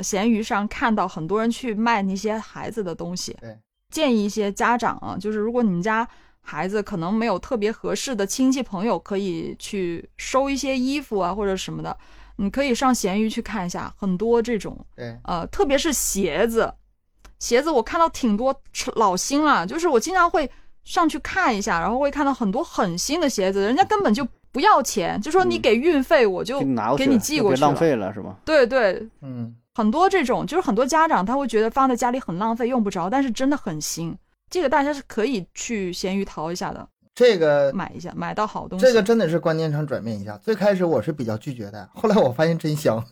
[0.00, 3.36] 闲鱼上看到很多人去卖那些孩子的东西。
[3.40, 3.58] 对，
[3.90, 6.08] 建议一些家长啊，就是如果你们家
[6.40, 11.98] 孩子可能没有特别合适的亲戚朋友，可以去收一些衣服啊或者什么的，
[12.42, 16.72] 你可以上闲鱼去看一下，很多这种，对，呃，特别是鞋子。
[17.38, 18.54] 鞋子我看到挺多
[18.94, 20.48] 老新了，就是我经常会
[20.84, 26.60] 上去看一下，然后会看到很多很新的鞋子，人家根本就不要钱，就说你给运费我就
[26.96, 28.36] 给你寄过去，浪费了是吧？
[28.44, 34.16] 对对，嗯，很多这种就是很多家长他会觉得放在家里很浪费，用不着，但是真的很新，
[34.50, 40.36] 这个大家是可以去闲鱼淘一下的，这个买一下买到好东西，这个真的是观念上转变一下。
[40.38, 43.04] 最开始我是比较拒绝的，后来我发现真香，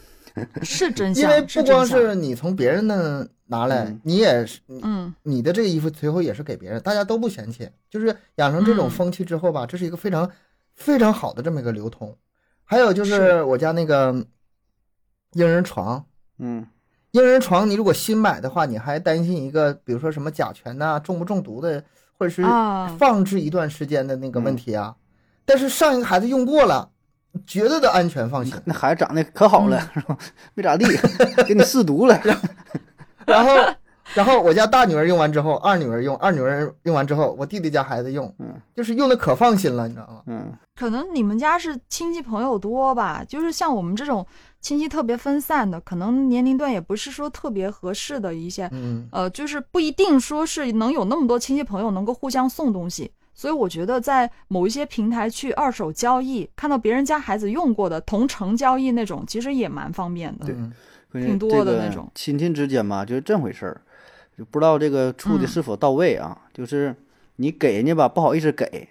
[0.62, 3.26] 是真香，因为不光是你从别人那。
[3.52, 10.30] 拿来，你也是，嗯，你的这个衣服最后也是给别人，大家都不嫌弃，就是养成这种风气之后吧，这是一个非常
[10.76, 12.16] 非常好的这么一个流通。
[12.62, 14.24] 还有就是我家那个
[15.32, 16.06] 婴儿床，
[16.38, 16.64] 嗯，
[17.10, 21.82] 婴儿床你如果新买的话，你还担心一个，比如说什么甲醛呐，中不中毒的，
[22.20, 22.42] 或者是
[22.98, 24.94] 放置一段时间的那个问题啊。
[25.46, 26.90] 但是上一个孩子用过了，
[27.46, 28.54] 绝对的安全放心。
[28.66, 30.16] 那孩子长得可好了，是吧？
[30.52, 30.84] 没咋地，
[31.48, 32.20] 给你试毒了。
[33.26, 33.56] 然后，
[34.14, 40.22] 然后我家大女儿用完之后，二女儿用，二女儿用完之后，我弟弟家孩子用，嗯就是用的可放心了，你知道吗？
[40.26, 43.24] 嗯，可能你们家是亲戚朋友多吧？
[43.26, 44.26] 就是像我们这种
[44.60, 53.10] 亲戚特别分散的，可能年龄段也不是说特别合适的一些，嗯，呃，就是不一定说是能有那么多亲戚朋友能够互相送东西。
[53.32, 60.44] 所以我觉得在某一些平台去二手交易，看到别人家孩子用过的同城交易那种，其实也蛮方便的。
[61.10, 63.80] 对挺多的那种亲戚之间嘛，就是这回事儿，
[64.36, 66.36] 就不知道这个处的嗯是否到位啊。
[66.52, 66.94] 就是
[67.36, 68.88] 你给人家吧，不好意思给，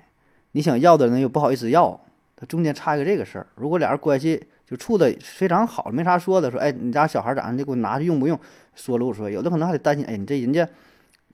[0.54, 2.02] 你想要的人又不好意思要，
[2.36, 3.46] 它中间差一个这个事儿。
[3.54, 7.58] 如果俩人关系就处的非常好，没啥说的，说哎，你家小孩咋样？
[7.58, 8.40] 你给我拿去用不用？
[8.76, 10.64] 说了我说，有的可能还得担心，哎，你这人家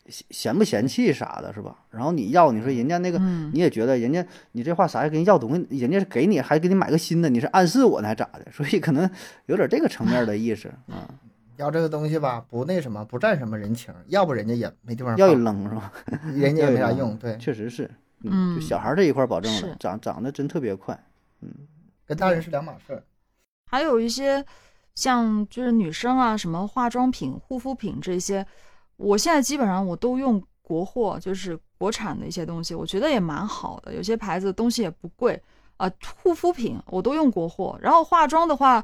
[0.08, 1.76] 嫌嫌不嫌弃啥的，是吧？
[1.92, 5.10] 然后你要，你说人家那个嗯，你也觉得人家你这话啥呀？
[5.10, 8.48] 给人要东西，人家是给你还给你买个新的，你是暗示我呢还咋的？
[8.54, 9.10] 所以可能
[9.48, 11.04] 有点这个层面的意思啊，
[11.58, 15.92] 要这个东西吧，不那什么，不占什么人情，要不人家也没地方要一，扔是吧？
[16.34, 17.18] 人家也没啥用。
[17.18, 17.92] 对， 确实是，
[18.24, 20.98] 嗯就小孩儿这一块儿保证了，长长得真特别快，
[21.42, 21.50] 嗯
[22.06, 23.04] 跟大人是两码事儿。
[23.70, 24.46] 还有一些
[24.94, 28.46] 像就是女生啊，什么化妆品、护肤品这些，
[28.98, 33.94] 我现在基本上我都用国货，就是国产的一些东西，我觉得也蛮好的。
[33.94, 35.42] 有些牌子东西也不贵
[35.78, 35.92] 啊、
[36.22, 38.82] 护肤品我都用国货，然后化妆的话，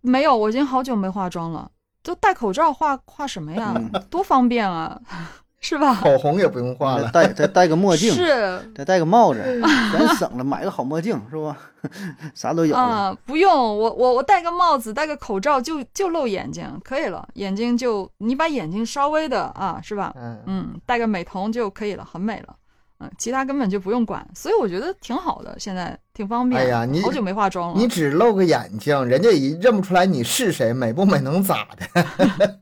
[0.00, 1.70] 没有，我已经好久没化妆了，
[2.02, 3.72] 都戴口罩化化什么呀？
[3.76, 5.00] 嗯多方便啊，
[5.60, 5.94] 是吧？
[6.00, 9.40] 口红也不用画了， 戴再戴个墨镜，是再戴个帽子，
[9.92, 11.56] 咱省了，买个好墨镜是吧？
[12.34, 12.80] 啥都有了。
[12.80, 20.12] 啊，不用，我我我戴个帽子，戴个口罩就就露眼睛，可以了，眼睛就你把眼睛稍微的啊，是吧？
[20.16, 22.56] 嗯，嗯，戴个美瞳就可以了，很美了。
[23.00, 26.60] 嗯，其他根本就不用管，所以我觉得挺好的，现在挺方便。
[26.60, 32.60] 哎呀你好久没化妆了你，只露个眼睛，人家也认不出来你是谁，美不美能咋的？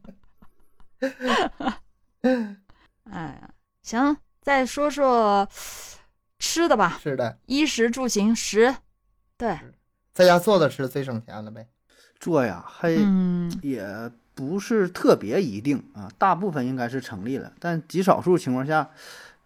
[3.10, 3.50] 哎呀，
[3.82, 5.48] 行，再说说
[6.38, 8.74] 吃的吧，是的，衣食住行食，
[9.36, 9.58] 对，
[10.12, 11.66] 在家做的吃最省钱了呗。
[12.18, 13.50] 做呀，还嗯。
[13.62, 18.90] 也不是特别一定啊，大部分应该是成立了，但极少数情况下，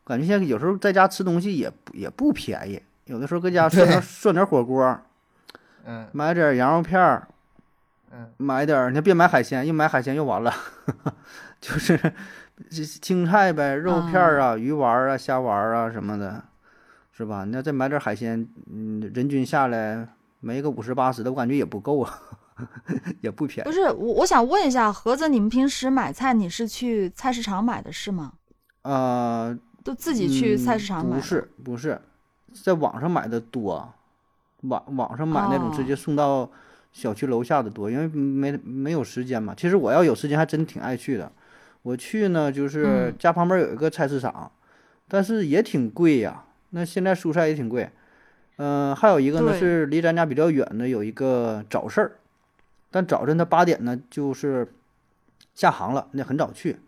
[0.05, 5.01] 感觉现在有时候在家吃东西也不也不便宜，有的时候搁家 涮点涮点火锅，
[5.85, 7.29] 嗯买点羊肉片儿，
[8.11, 10.53] 嗯，买点儿，你别买海鲜，一买海鲜又完了，
[11.61, 11.97] 就是
[12.69, 16.43] 这青菜呗，肉片儿啊、鱼丸儿啊、虾丸儿啊什么的，
[17.21, 17.45] 是吧？
[17.45, 20.09] 你要再买点儿海鲜，嗯，人均下来
[20.41, 22.19] 没个五十八十的，我感觉也不够啊，
[23.21, 23.69] 也不便宜。
[23.69, 28.33] 不是我，我想问一下，盒子，你们平时买菜你是去菜市场买的是吗？
[28.83, 29.55] 啊，
[29.85, 31.17] 都自己去菜市场买？
[31.17, 32.01] 嗯不是不是，
[32.65, 33.93] 在网上买的多，
[34.63, 36.51] 网网上买那种直哦接送到
[36.91, 39.55] 小区楼下的多，因为没没有时间嘛。
[39.55, 41.31] 其实我要有时间，还真挺爱去的。
[41.83, 44.51] 我去呢，就是嗯家旁边有一个菜市场，
[45.07, 46.45] 但是也挺贵呀。
[46.71, 47.91] 那现在蔬菜也挺贵。
[48.57, 52.13] 嗯、还有一个呢是离咱家比较远的，有一个早市儿，
[52.91, 54.69] 但早晨它八点呢就是
[55.55, 56.79] 下行了，那很早去。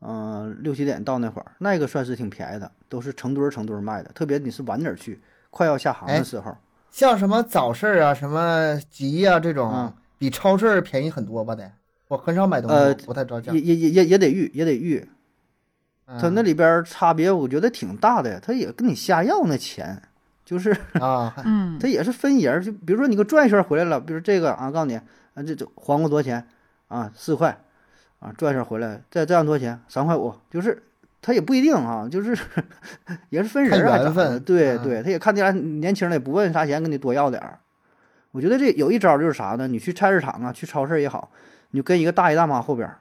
[0.00, 4.10] 嗯、六七点到那会儿，那个算是挺便宜的，都是成堆儿成堆儿卖的。
[4.12, 5.20] 特别你是晚点儿去，
[5.50, 6.56] 快要下行哎的时候，
[6.90, 11.70] 像什么早市儿啊、什么集啊、这种，嗯比超市儿便宜很多吧得。
[12.08, 13.60] 我很少买东西，呃不太着价也。
[13.60, 15.06] 也也也也得预，也得预。
[16.06, 20.00] 它那嗯里边差别我觉得挺大的他，也跟你瞎要那钱，
[20.44, 26.46] 就是啊， 嗯他也是分人，就比如说你给我转一圈回来了，比如这个啊，告诉你啊，这这黄瓜多少钱
[26.88, 27.10] 啊？
[27.14, 27.56] 四块
[28.20, 29.80] 啊，转一圈回来，再这样多少钱？
[29.88, 30.82] 三块五，就是
[31.22, 32.36] 他也不一定啊，就是
[33.30, 37.58] 也是分人儿看还咋的缘分嗯对对，他也看起来年轻人也不问啥钱，跟你多要点儿。
[38.32, 39.66] 我觉得这有一招就是啥呢？
[39.66, 41.30] 你去菜市场啊，去超市也好，
[41.70, 42.98] 你就跟一个大爷大妈后边儿，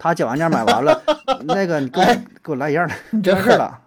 [0.00, 1.00] 他讲完价买完了，
[1.44, 3.80] 那个你给我、哎给我来一样的，你这狠，完事儿了。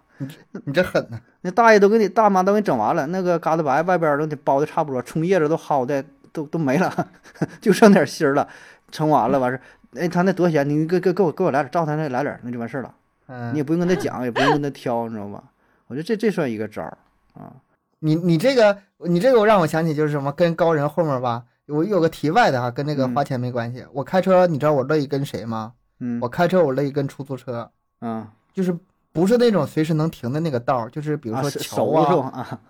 [0.64, 1.18] 你这狠呐！
[1.40, 6.02] 那大爷都给你大妈都给你整完了，那个疙瘩白外边儿都得包的差不多，葱叶子都薅的
[6.32, 7.08] 都都没了，
[7.60, 8.48] 就剩点芯儿了，
[8.92, 10.00] 盛完了完事儿。
[10.00, 10.66] 哎，他那多少钱？
[10.68, 12.94] 你给给给我给我来点儿，照他那来点儿，那就完事儿了。
[13.26, 15.42] 嗯，你也不用跟他讲，也不用跟他挑，你知道吧？
[15.88, 16.96] 我觉得这这算一个招儿
[17.34, 17.52] 啊。
[17.98, 23.84] 你你这个你这个让我想起就是什么跟高人后面吧，我有个题外的哈，跟那个嗯花钱没关系。
[23.92, 25.72] 我开车，你知道我乐意跟谁吗？
[26.00, 26.20] 嗯。
[26.20, 27.70] 我开车我乐意跟出租车，
[28.00, 28.26] 嗯。
[28.52, 28.76] 就是
[29.12, 32.60] 不是那种随时能停的那个道儿，就是比如啊，说桥啊？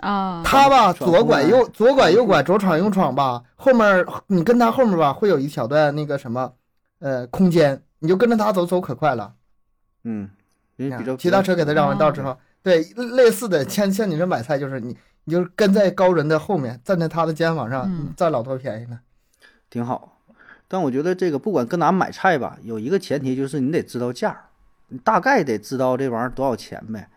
[0.00, 6.52] 啊，啊，他吧左拐右左拐右拐左闯右闯吧，后面你跟他后面吧会有一小段那个什么
[6.98, 9.32] 呃空间，你就跟着他走走可快了。
[10.04, 10.28] 嗯，
[10.76, 12.82] 比其他车给他让完道之嗯后，对
[13.16, 19.00] 类似的像像你这买菜就是你你就跟在高人的后面，站在他的肩膀上，占老多便宜了。
[19.70, 20.17] 挺好。
[20.68, 24.44] 但我觉得这个不管搁哪买菜吧，有一个前提就是你得知道价儿，
[24.88, 27.08] 你大概得知道这玩意儿多少钱呗，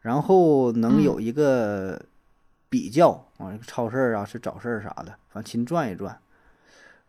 [0.00, 2.00] 然后能嗯有一个
[2.68, 6.16] 比较啊，超市啊是早市儿啥的，反正勤转一转。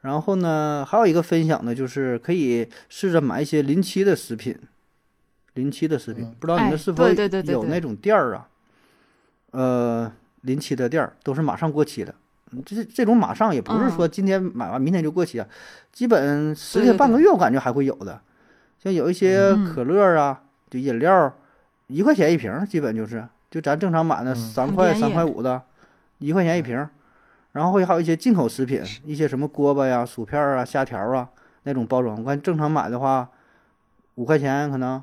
[0.02, 4.60] 然后呢，还有一个分享呢就是可以试着买一些临期的食品，
[5.54, 8.50] 临期的食品，嗯不知道你哎们是否有那种店儿啊？
[9.52, 12.16] 呃，临期的店儿都是马上过期的。
[12.54, 15.48] 嗯这这种马上也不是说今天买完明天就过期啊，
[15.92, 18.22] 基本十天半个月我感觉还会有的。
[18.78, 21.34] 像有一些嗯可乐啊，就饮料，
[21.88, 25.62] 一块钱一瓶儿，基本就是就咱正常买的三块三块五的，
[26.20, 26.90] 一块钱一瓶儿。
[27.54, 31.30] 然后会还有一些进口食品，一些什么锅巴呀、薯片儿啊、虾条儿啊
[31.64, 33.30] 那种包装，我看正常买的话
[34.16, 35.02] 五块钱可能，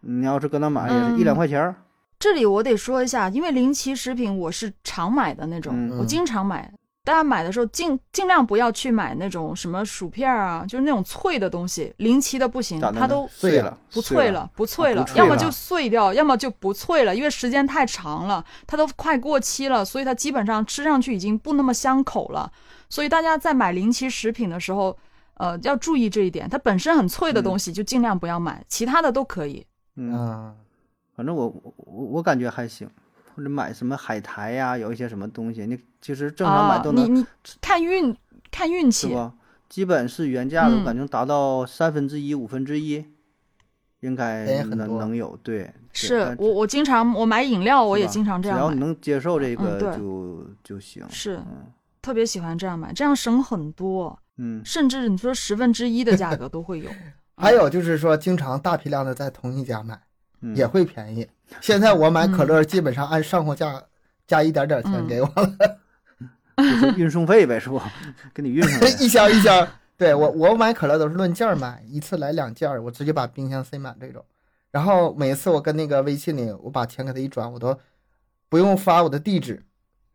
[0.00, 1.74] 你要是搁那买也是一两嗯块钱儿。
[2.18, 6.72] 这里我得说一下，因为临期食品我是常买的那种，嗯我经常买。
[7.08, 22.52] 大家买的时候尽尽量不要去买那种什么薯片啊，就是那种脆的东西，临期的不行，它都碎了，不脆了，不脆了，不脆了要么就碎掉，要么就不脆了，因为时间太长了，它都快过期了，所以它基本上吃上去已经不那么香口了。
[22.90, 24.94] 所以大家在买临期食品的时候，
[25.38, 26.46] 呃，要注意这一点。
[26.46, 29.66] 它本身很脆的东西就尽量不要买，其他的都可以。
[29.96, 30.56] 嗯，嗯，
[31.16, 32.86] 反正我我我我感觉还行。
[33.38, 37.26] 或者买什么海苔呀、有一些什么东西，你其实正常买啊，都能，你你
[37.60, 38.12] 看运
[38.50, 39.32] 看运气，是吧？
[39.68, 43.04] 基本是原价的，我嗯感觉达到三分之一、五分之一，
[44.00, 45.38] 应该能能有。
[45.44, 51.06] 对，是我我经常我买饮料，我也经常这样，只要你能接受这个就就行。
[51.08, 51.72] 是嗯
[52.02, 56.90] 特别喜欢这样买，这样省很多，嗯，甚至你说十分之一的价格都会有。
[57.36, 60.00] 还有就是说，经常大批量的在同一家买，
[60.40, 61.28] 嗯也会便宜。
[61.60, 63.82] 现在我买可乐，基本上按上货价
[64.26, 65.78] 加一点点钱嗯给我了，
[66.56, 67.80] 就是运送费呗，是不？
[68.34, 68.88] 给你运上来。
[69.00, 69.66] 一箱一箱。
[69.96, 74.24] 对我，我买可乐都是论件儿买，一次来两件儿，我直接把冰箱塞满这种。
[74.70, 77.76] 然后每次我跟那个微信里，我把钱给他一转，我都
[78.48, 79.60] 不用发我的地址，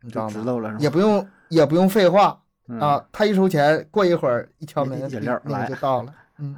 [0.00, 0.32] 你知道吗？
[0.32, 6.56] 就知道了，也不用也不用废话嗯啊，他一收钱，过一会儿一敲门，饮料那来个就到了，嗯，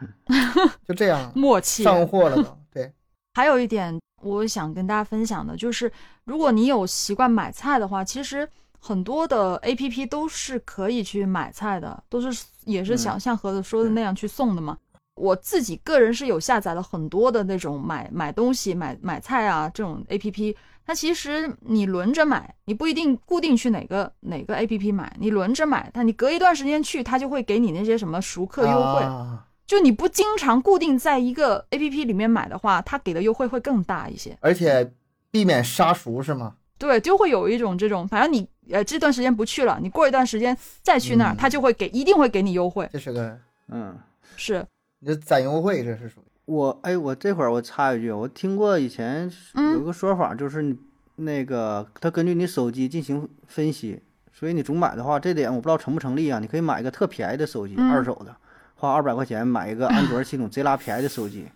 [0.86, 1.82] 就这样默契。
[1.82, 2.58] 上货了都。
[2.72, 2.92] 对，
[3.34, 5.92] 还有一点，我想跟大家分享的就是，
[6.24, 8.48] 如果你有习惯买菜的话，其实
[8.78, 14.76] 很多的 A P P 都是可以去买菜的，都是也是想像盒子说的那样去送的嘛。
[15.14, 20.56] 我自己个人是有下载了很多的那种买买东西、买买菜啊这种 A P P。
[20.84, 29.02] 它其实你轮着买，你不一定固定去哪个哪个 A P P 买，你轮着买，但你隔一段时间去，它就会给你那些什么熟客优惠。
[29.02, 34.36] 啊就你不经常固定在一个 A P P 里面买的话，它给的优惠会更大一些。
[34.40, 34.92] 而且
[35.30, 36.54] 避免杀熟是吗？
[36.78, 42.88] 对，就会有一种这种，反正你呃这段时间不去了，你过一段时间再去那儿，嗯它就会给，一定会给你优惠。
[42.92, 43.38] 这是个
[43.68, 43.98] 嗯，
[44.36, 44.64] 是，
[45.00, 50.76] 你这攒优惠，这是属于我哎，我这会儿我插一句，我听过以前嗯有个说法，就是你
[51.16, 54.00] 那个它根据你手机进行分析，
[54.32, 56.38] 所以你总买的话，这点我不知道成不成立啊。
[56.38, 58.36] 你可以买一个特便宜的手机，嗯二手的，
[58.76, 61.46] 花二百块钱买一个安卓系统贼拉便宜的手机，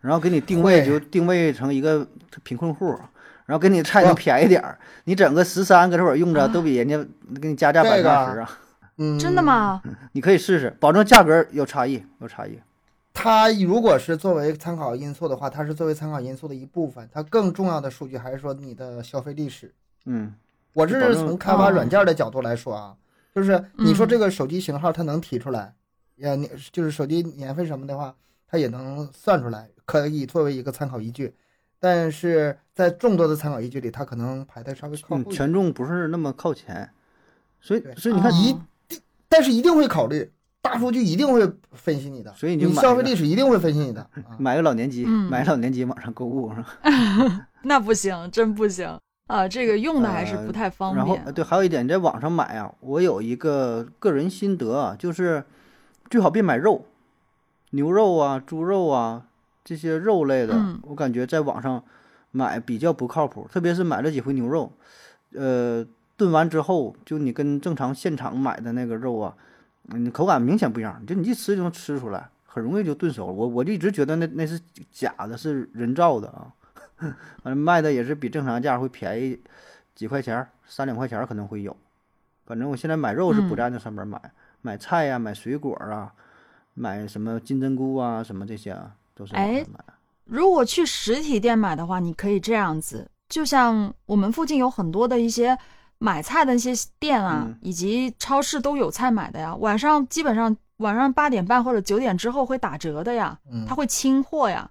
[0.00, 2.06] 然后给你定位就定位成一个
[2.44, 2.96] 贫困户，
[3.46, 6.96] 然后给你菜能便宜点儿，你整个十三搁这会儿用着都比人家
[7.40, 8.58] 给你加价百分之二十啊。
[8.98, 9.42] 嗯，真的？
[9.42, 9.82] 吗？
[10.12, 12.58] 你可以试试，保证价格有差异，有差异。
[13.12, 17.06] 它如果是作为参考因素的话，它是作为参考因素的一部分。
[17.12, 19.72] 它更重要的数据还是说你的消费历史。
[20.06, 20.34] 嗯
[20.72, 22.94] 我这是从开发软件的角度来说啊，
[23.34, 25.74] 就是你说嗯这个手机型号它能提出来，
[26.16, 28.14] 呀，你就是手机年份什么的话，
[28.48, 31.34] 它也能算出来，可以作为一个参考依据。
[31.78, 35.22] 但是在众多的参考依据里，它可能排的稍微靠。
[35.24, 36.88] 权重不是那么靠前，
[37.60, 38.56] 所以所以你看，哦一
[39.28, 40.30] 但是一定会考虑，
[40.62, 44.00] 大数据一定会分析你的，所以你就买消费历史一定会分析你的。
[44.26, 47.46] 啊买个老年机，嗯买个老年机网上购物是吧？
[47.62, 49.46] 那不行，真不行啊！
[49.46, 55.44] 这个用的还是不太方便然后对，还有一点，你在网上买啊，我有一个个人心得啊，就是
[56.10, 56.84] 最好别买肉，
[57.70, 59.26] 牛肉啊、猪肉啊
[59.64, 61.82] 这些肉类的，嗯我感觉在网上
[62.30, 64.72] 买比较不靠谱，特别是买了几回牛肉，
[65.32, 65.86] 呃，
[66.16, 69.34] 炖完之后，就你跟正常现场买的那个肉啊，
[69.88, 73.32] 嗯，口感明显不一样，就你一吃就能吃出来，很容易就炖熟了。
[73.32, 74.60] 我我就一直觉得那那是
[74.92, 76.52] 假的，是人造的啊。
[76.98, 79.38] 反正卖的也是比正常价会便宜
[79.94, 81.76] 几块钱儿，三两块钱儿可能会有。
[82.46, 84.18] 反正我现在买肉是不嗯在那上面买，
[84.66, 86.12] 买菜呀、买水果啊，
[86.74, 89.64] 买什么金针菇啊，什么这些啊，都是网哎。
[90.24, 95.56] 如果去实体店买的话，你可以这样子，就像我们附近有很多的一些
[95.98, 99.54] 买菜的一些店啊，嗯以及超市都有菜买的呀。
[99.54, 104.68] 晚上基本上晚上八点半或者九点之后会打折的呀，嗯它，会清货呀。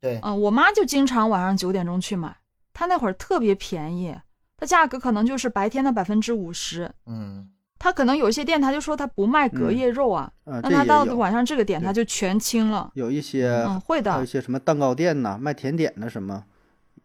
[0.00, 2.34] 对，嗯、我妈就经常晚上九点钟去买，
[2.72, 4.16] 她那会儿特别便宜，
[4.56, 6.90] 它价格可能就是白天的百分之五十。
[7.04, 7.50] 嗯，
[7.84, 12.90] 它可能有一些店，他就说他不卖隔夜肉啊，啊，那他到晚上这个点他就全清了。
[12.94, 16.46] 有一些嗯，会的还有一，些什么蛋糕店呐，卖甜点的什么，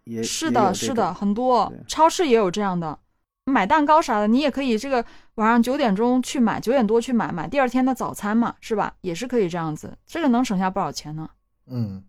[0.06, 2.98] 也是的，是的，很多超市也有这样的。
[3.44, 5.04] 买蛋糕啥的，你也可以这个
[5.36, 8.94] 晚上九点钟去买，九点多去买，买第二天的早餐嘛，是吧？
[9.02, 11.30] 也是可以这样子，这个能省下不少钱呢。
[11.68, 12.02] 嗯，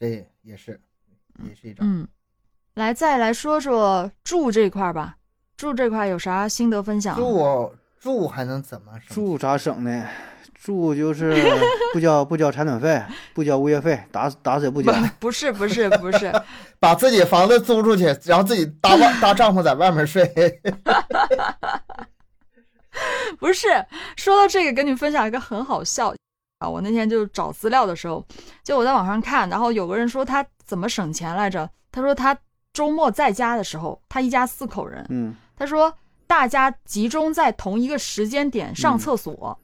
[0.00, 0.80] 这也是，
[1.44, 1.86] 也是一种。
[1.88, 2.08] 嗯，
[2.74, 5.16] 来再来说说住这块儿吧，
[5.56, 7.16] 住这块有啥心得分享？
[7.16, 9.14] 住住还能怎么省？
[9.14, 10.06] 住咋省呢？
[10.54, 11.34] 住就是
[11.92, 13.00] 不交不交采暖费，
[13.32, 14.92] 不交物业费，打打死也不 交。
[15.20, 16.32] 不是不是不是，
[16.80, 20.24] 把自己房子租出去，然后自己搭外搭帐篷在外面睡。
[23.38, 23.68] 不是，
[24.16, 26.12] 说到这个，跟你分享一个很好笑
[26.58, 26.68] 啊！
[26.68, 28.24] 我那天就找资料的时候，
[28.64, 31.68] 就我在网上看，然后有个人说他怎么省钱来着？
[31.92, 32.36] 他说他
[32.72, 35.92] 周末在家的时候，他一家四口人，嗯，他说
[36.26, 39.58] 大家集中在同一个时间点上厕所，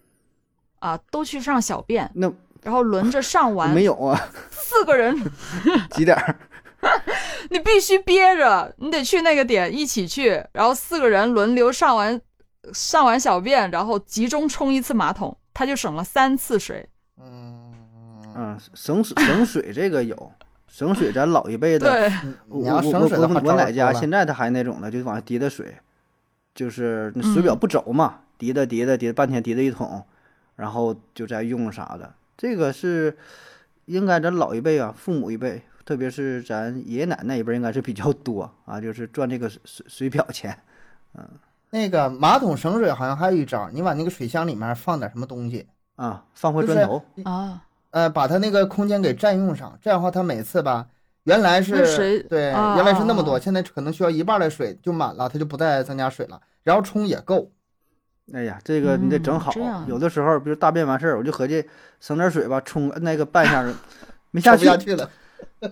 [0.79, 2.33] 啊，都去上小便，那
[2.63, 4.29] 然后轮着上完，没有啊？
[4.51, 5.17] 四个人，
[5.93, 6.39] 几点儿？
[7.51, 12.21] 你必须憋着，你得去那个点一起去，然后四个人轮流上完
[12.73, 16.89] 上完小便，然后集中冲一次马桶，他就省了三次水。
[17.21, 17.73] 嗯，
[18.35, 20.33] 嗯，省水省水这个有，
[20.73, 22.11] 省水咱老一辈的，
[22.49, 25.77] 我你要我我省水的话，我我奶家现在他还那种的，就是往下滴的水，
[26.55, 27.59] 就是那水表嗯。
[27.59, 30.03] 不走嘛，滴的滴的滴的半天滴的一桶，
[30.57, 32.15] 然后就再用啥的。
[32.39, 33.15] 这个是
[33.85, 40.59] 应该咱老一辈啊，父母一辈，特别是咱爷爷奶奶一辈，应该是比较多啊，就是赚这个水水水表钱。
[41.15, 41.23] 嗯
[41.69, 45.67] 那个马桶省水好像还有一招，你往那个水箱里面放点什么东西，
[45.97, 47.63] 啊，放块砖头，啊，
[47.93, 50.87] 呃，把他那个空间给占用上，这样的话，他每次吧，
[51.25, 57.51] 原来是水对，啊原来是那么多，现在可能需要一半的水就满了，他就不再增加水了，然后冲也够。
[58.33, 59.53] 哎呀，这个你得整嗯好。
[59.53, 61.65] 这样有的时候，比如大便完事儿，我就合计
[62.01, 63.65] 省点水吧，冲那个半下
[64.31, 65.11] 没下去，下去了，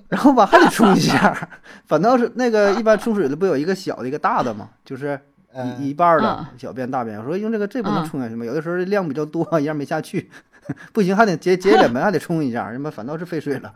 [0.09, 1.49] 然后吧还得冲一下。
[1.87, 5.19] 反倒是那个一般冲水的不有一个小的一个大的嘛，就是
[5.55, 7.19] 一嗯一半儿的嗯小便大便。
[7.19, 8.45] 我说用这个这不能嗯冲下去吗？
[8.45, 10.31] 有的时候量比较多，一样没下去，
[10.93, 13.75] 不行还得节节脸盆还得冲一下，他妈反倒是费水了。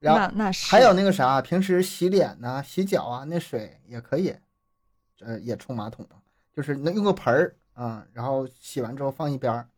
[0.00, 4.34] 然后那那是还有那个啥，平时洗脸呐、洗脚啊，那水也可以，
[5.20, 6.14] 呃，也冲马桶的，
[6.56, 9.68] 就是能用个盆儿啊，然后洗完之后放一边儿，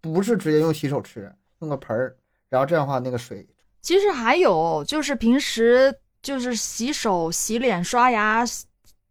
[0.00, 2.16] 不是直接用洗手池，用个盆儿，
[2.48, 3.46] 然后这样的话那个水，
[3.80, 8.44] 其实还有就是平时就是洗手、洗脸、刷牙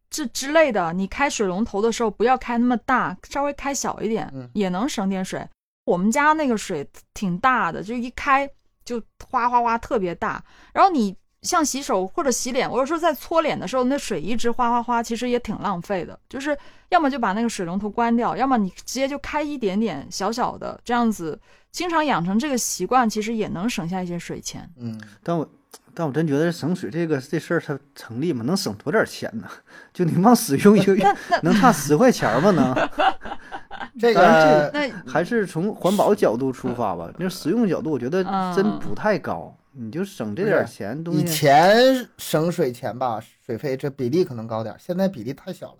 [0.09, 5.47] 这之类的，你开水龙头的时候不要开那么大，稍微开小一点，嗯也能省点水。
[5.87, 8.47] 我们家那个水挺大的，就一开
[8.83, 10.43] 就哗哗哗特别大。
[10.73, 16.19] 然后你像洗手或者洗脸，我有时候在搓脸的时候，那水一直哗哗哗，其实也挺浪费的。
[16.27, 16.55] 就是
[16.89, 21.39] 要么就把那个水龙头关掉，要么你直接就开一点点小小的，这样子
[21.71, 24.69] 经常养成这个习惯，其实也能省下一些水钱。
[24.75, 25.49] 嗯，但我
[25.97, 28.43] 但我真觉得省水这个这事儿它成立吗？
[28.45, 29.49] 能省多点钱呢？
[29.91, 31.03] 就你往使用一个月
[31.41, 32.51] 能差十块钱吗？
[32.51, 32.89] 能？
[33.99, 37.11] 这个那还是从环保角度出发吧。
[37.17, 38.23] 那实用角度，我觉得
[38.55, 39.57] 真嗯不太高。
[39.71, 45.77] 你就省这点钱，东以西前省水钱吧，水费这比例可能高点儿，现在比例太小了。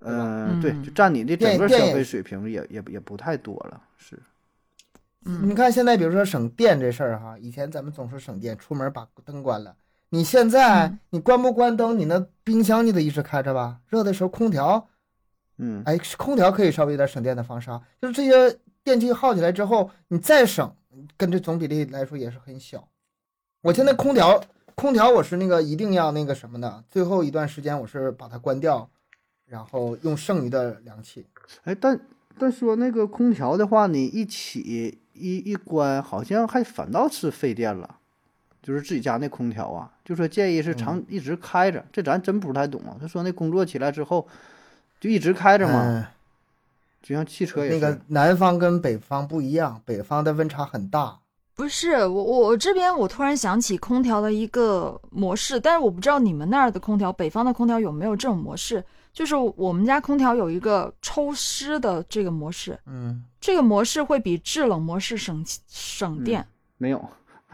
[0.00, 4.20] 嗯，对，嗯就占你的整个消费水平也也也不太多了，是，
[5.24, 9.74] 嗯你看现在，比如说省电这事儿哈，以前咱们总说省电，出门把灯关了。
[10.10, 13.80] 你现在嗯你关不关灯，你那冰箱你得一直开着吧？
[13.88, 14.88] 热的时候空调，
[15.58, 17.82] 嗯，哎，空调可以稍微有点省电的方式啊。
[18.00, 20.72] 就是这些电器耗起来之后，你再省，
[21.16, 22.86] 跟这总比例来说也是很小。
[23.62, 24.40] 我现在空调，
[24.74, 28.88] 空调我是那个一定要那个什么的，最后一段时间我是把它关掉，
[29.46, 31.26] 然后用剩余的凉气。
[31.62, 31.98] 哎，但
[32.38, 37.96] 但说那个空调的话，你一起一一关，好像还反倒是费电了。
[38.62, 42.96] 就是自己家那空调啊，就说建议是长嗯一直开着，这咱真不太懂啊。
[42.98, 44.26] 他说那工作起来之后
[44.98, 46.06] 就一直开着嘛，嗯
[47.02, 47.78] 就像汽车也是。
[47.78, 51.18] 那个南方跟北方不一样，北方的温差很大。
[51.54, 58.82] 不是我我我这边我突然想起空调的一个模式，但是我不知道你们那儿的空调，北方的空调有没有这种模式？
[59.14, 66.44] 就是我们家空调有一个抽湿的这个模式，嗯，这个模式会比制冷模式省省电。
[66.76, 67.02] 没有，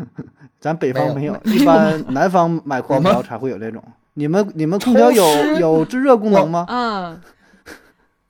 [0.58, 3.84] 咱北方没没有，一般 南方买空调才会有这种。
[4.14, 5.22] 你们你们空调有
[5.58, 6.64] 有制热功能吗？
[6.72, 7.20] 嗯，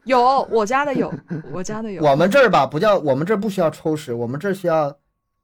[0.05, 1.13] 有我家的有，
[1.53, 2.03] 我家的有。
[2.03, 4.93] 我们这儿吧不叫，我们这儿不需要抽湿，我们这儿需要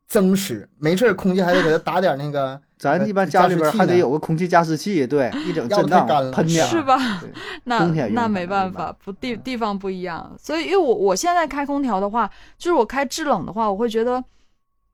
[0.09, 0.69] 增湿。
[0.79, 6.31] 没事儿，空气还得给它打点那个，咱一般呃家里边还得有个空气加湿器，对， 一整震荡太干了。
[6.33, 6.99] 喷点是吧？
[7.65, 14.23] 那那没办法，不地地方不一样，所以因为我我现在开空调的话，就是我开制冷的话，我会觉得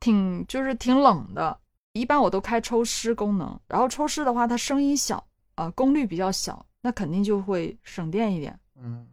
[0.00, 1.58] 挺就是挺冷的。
[1.94, 5.22] 一般我都开抽湿功能，然后抽湿的话，它声音小
[5.56, 8.58] 啊、功率比较小，那肯定就会省电一点。
[8.80, 9.06] 嗯，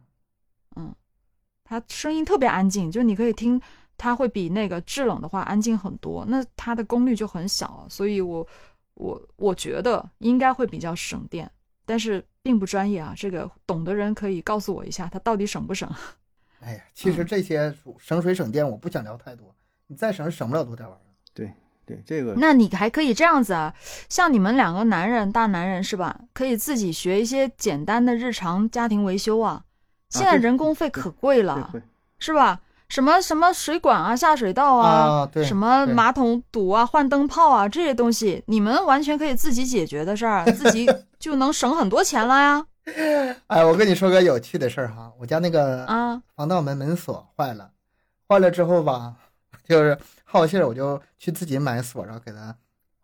[1.64, 3.60] 它声音特别安静，就你可以听，
[4.02, 6.24] 它会比那个制冷的话安静很多。
[6.26, 8.46] 那它的功率就很小，所以我
[8.94, 11.50] 我我觉得应该会比较省电，
[11.84, 13.12] 但是并不专业啊。
[13.14, 15.86] 这个懂的人可以告诉我一下，它到底省不省？
[16.64, 19.54] 哎呀，其嗯实这些省水省电，我不想聊太多，
[19.86, 21.12] 你再省省不了多点玩意儿。
[21.34, 21.52] 对
[21.84, 23.74] 对这个那你还可以这样子啊，
[24.08, 26.18] 像你们两个男人，大男人是吧？
[26.32, 29.62] 可以自己学一些简单的日常家庭维修啊。
[30.08, 31.82] 现在人工费可贵了，会
[32.18, 32.60] 是吧？
[32.90, 40.86] 什么什么水管啊、下水道啊对什么马桶堵啊、换灯泡啊这些东西，你们完全可以自己解决的事儿， 自己
[41.18, 42.66] 就能省很多钱了呀！
[43.46, 47.70] 哎，我跟你说个有趣的事儿哈，我家那个啊，防盗门门锁坏了，
[48.28, 49.14] 坏了之后吧，
[49.68, 52.56] 就是好信儿，我就去自己买锁，然后给它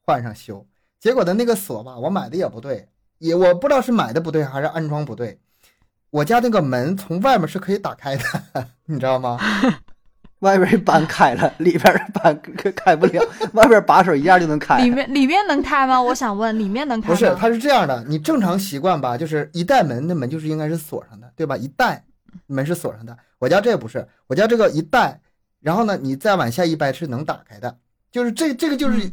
[0.05, 0.67] 换上修。
[0.99, 5.39] 结果的，那个锁吧，我买的也不对，也我不知道是买的不对还是安装不对。
[6.11, 8.23] 我家那个门从外面是可以打开的，
[8.87, 9.39] 你知道吗？
[10.41, 13.23] 外边一般开了，里边一般开开不了，
[13.55, 14.91] 外边把手一样就能开里。
[14.91, 16.01] 面里面能开吗？
[16.01, 17.15] 我想问，里面能开吗？
[17.15, 21.57] 不是，它是这样的，你正常习惯吧，就是一带门，那门就是应该是锁上的，对吧？
[21.57, 22.05] 一带
[22.47, 23.17] 门是锁上的。
[23.39, 25.19] 我家这个不是，我家这个一带，
[25.61, 27.75] 然后呢，你再往下一掰是能打开的，
[28.13, 29.11] 就是这这个就是、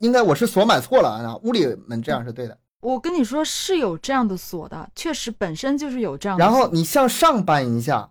[0.00, 2.58] 应该我是锁买错了啊，屋里门这样是对的。
[2.82, 6.44] 我跟你说是有这样的锁的，确实本身就是有这样的。
[6.44, 8.10] 然后你向上扳一下，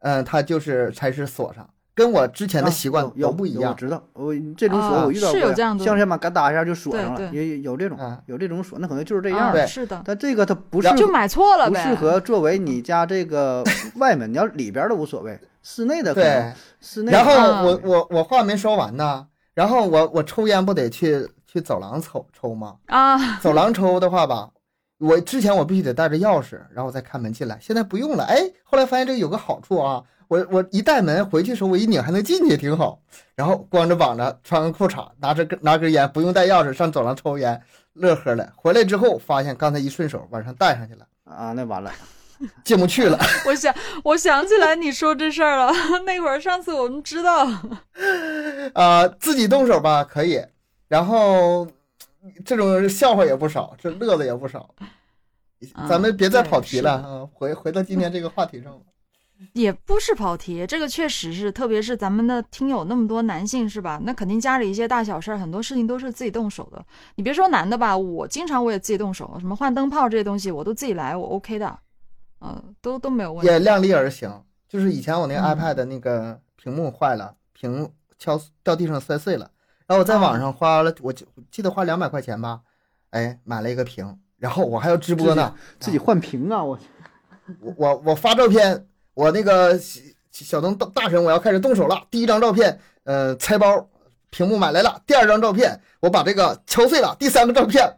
[0.00, 3.62] 嗯、它就是才是锁上，跟我之前的啊习惯有不一样。
[3.62, 9.64] 有我知道，我这种锁啊我遇到过呀，是有这样的向上嘛嘎打一下就锁上了，也有这种嗯有这种锁，那可能就是这啊样的。
[9.64, 11.82] 对是的，但这个它不是就买错了呗。
[11.82, 21.26] 不适合作为你家这个外门，你要里边的无所谓，室内的可对，室内的然后啊我我我话没说完呢，然后我我抽烟不得去
[21.56, 22.76] 去走廊抽抽吗？
[22.86, 24.50] 啊， 走廊抽的话吧，
[24.98, 27.58] 我之前我必须得带着钥匙，然后我再开门进来。
[27.60, 33.00] 现在不用了，哎，后来发现这个有个好处啊，我我一带门回去的时候我一拧还能进去，挺好。
[33.34, 37.60] 然后光着膀子穿个裤衩，拿着根拿根烟，不用带钥匙上走廊抽烟，
[37.94, 38.52] 乐呵了。
[38.56, 41.90] 回来之后发现刚才一顺手往上带上去了，啊，那完了，
[42.64, 43.18] 进不去了。
[43.46, 45.70] 我想我想起来你说这事儿了。
[46.06, 47.46] 那会儿上次我们知道，
[48.74, 50.42] 啊、自己动手吧可以，
[50.88, 51.66] 然后
[52.44, 54.74] 这种笑话也不少，这乐子也不少。
[55.88, 58.84] 咱们别再跑题了回回到今天这个话题上吧。
[59.52, 64.00] 也不是跑题，这个确实是，特别是咱们的听友那么多男性是吧？
[64.02, 66.82] 那肯定家里一些大小事儿，很多事情都是自己动手的。
[67.16, 71.78] 你别说男的吧，我经常我也自己动手，什么换灯泡这些东西我都自己来，我 OK 的，
[72.40, 73.46] 嗯、都都没有问题。
[73.46, 74.42] 也量力而行。
[74.68, 79.50] 就是以前我那 iPad 那个屏幕坏了，屏敲掉地上摔碎了，
[79.86, 82.60] 然后我在网上花了，我记记得花两百块钱吧，
[83.10, 86.78] 哎，买了一个屏，然后我还要直播呢，自己换屏啊，我
[87.60, 90.00] 我我我发照片，我那个小
[90.32, 92.02] 小东大大神，我要开始动手了。
[92.10, 93.88] 第一张照片，呃，拆包，
[94.30, 95.00] 屏幕买来了。
[95.06, 97.14] 第二张照片，我把这个敲碎了。
[97.18, 97.96] 第三个照片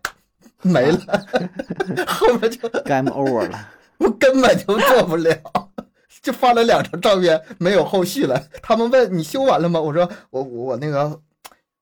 [0.60, 1.26] 没了，
[2.06, 3.68] 后面就 game over 了。
[3.96, 5.34] 我根本就做不了，
[6.22, 8.40] 就发了两张照片，没有后续了。
[8.62, 9.80] 他们问你修完了吗？
[9.80, 11.18] 我说我我我那个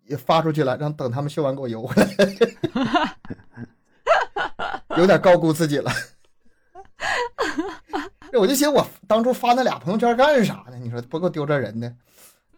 [0.08, 3.16] 也发出去了，让等他们修完给我邮回来。
[4.96, 5.90] 有点高估自己了。
[8.32, 10.76] 我就寻思我当初发那俩朋友圈干啥呢？
[10.78, 11.94] 你说不够丢这人的。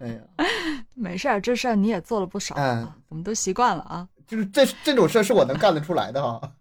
[0.01, 0.21] 哎呀，
[0.95, 4.09] 没事儿，这事儿你也做了不少，嗯我们都习惯了啊。
[4.27, 6.53] 就是这这种事儿是我能干得出来的哈。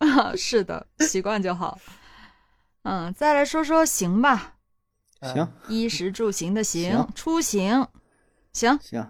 [0.36, 1.78] 是的，习惯就好。
[2.82, 4.54] 嗯，再来说说行吧，
[5.20, 7.86] 嗯行衣食住行的行，行出行，
[8.52, 9.06] 行，行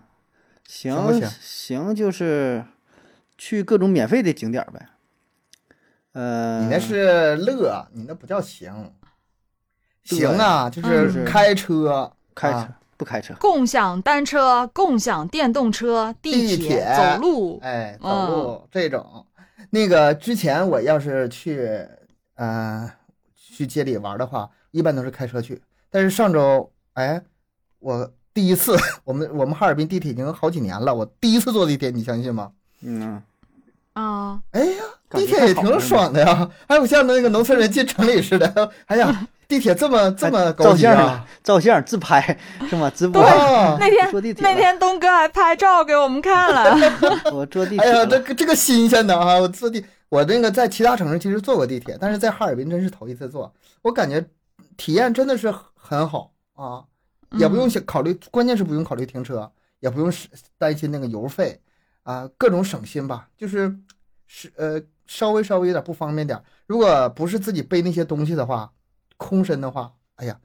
[0.74, 2.64] 行不行行就是
[3.36, 4.88] 去各种免费的景点儿呗。
[6.12, 8.90] 呃，你那是乐，你那不叫行。
[10.02, 13.34] 行啊，就嗯是开车，开车、啊不开车？
[13.38, 19.26] 共享单车、共享电动车、地铁、铁走路，哎，走嗯路这种。
[19.68, 21.86] 那个之前我要是去，
[22.36, 22.90] 呃，
[23.36, 25.62] 去街里玩的话，一般都是开车去。
[25.90, 27.22] 但是上周，哎，
[27.78, 32.51] 我第一次， 我们我们哈尔滨地铁已经好几年了，我第一次坐地铁，你相信吗？
[32.83, 33.22] 嗯，
[33.93, 38.70] 啊，哎呀，地铁也挺爽的呀，还有像那个农村人进城里似的。
[38.87, 42.39] 哎呀， 地铁这么这么高级照相啊啊！，照相自拍
[42.70, 42.91] 是吗？
[42.95, 46.74] 直播哇，那天坐地铁那天东哥还拍照给我们看了。
[47.33, 49.39] 我坐地铁哎呀，这个这个新鲜的啊！
[49.39, 53.53] 我坐地，我那个在其他城市其实坐过地铁，但是在哈尔滨真是头一次坐，
[53.83, 54.24] 我感觉
[54.78, 56.83] 体验真的是很好啊，
[57.39, 60.28] 也不用想考虑，关键是不用考虑停车，也不用是
[60.59, 61.61] 担心那个油费
[62.03, 63.74] 啊，各种省心吧，就是
[64.26, 66.43] 是呃稍微稍微有点不方便点。
[66.66, 68.72] 如果不是自己背那些东西的话，
[69.16, 70.39] 空身的话，哎呀，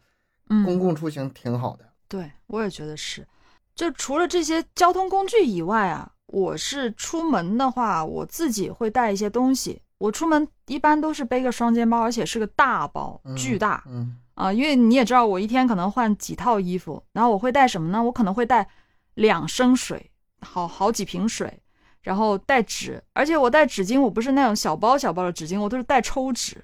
[0.48, 1.86] 公嗯，共出行挺好的。
[2.08, 3.28] 对我也觉得是。
[3.76, 9.82] 就除了这些交通工具以外啊，我是出门的话，我自己会带一些东西。
[10.00, 18.04] 我出门一般都是背个双肩包，而且是个大包，嗯巨大嗯啊、因为你也知道，我一天可能换几套衣服，然后我会带什么呢？
[18.04, 18.68] 我可能会带
[19.16, 20.12] 两升水，
[20.42, 21.62] 好好几瓶水，
[22.02, 26.64] 然后带纸，而且我带纸巾，我不是那种小包小包的纸巾，我都是带抽纸，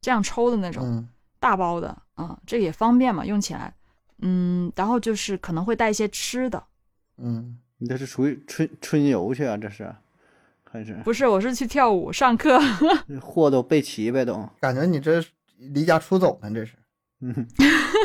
[0.00, 0.84] 这样抽的那种。
[0.84, 1.08] 嗯
[1.40, 3.74] 大包的啊、这个也方便嘛，用起来。
[4.22, 6.64] 嗯，然后就是可能会带一些吃的，
[7.18, 9.54] 嗯，你这是属于春春游去啊？
[9.54, 9.94] 这是，
[10.64, 12.58] 还是不是，我是去跳舞上课。
[13.20, 14.48] 货都备齐呗都？
[14.58, 15.22] 感觉你这
[15.58, 16.76] 离家出走呢，这是。
[17.24, 17.46] 嗯，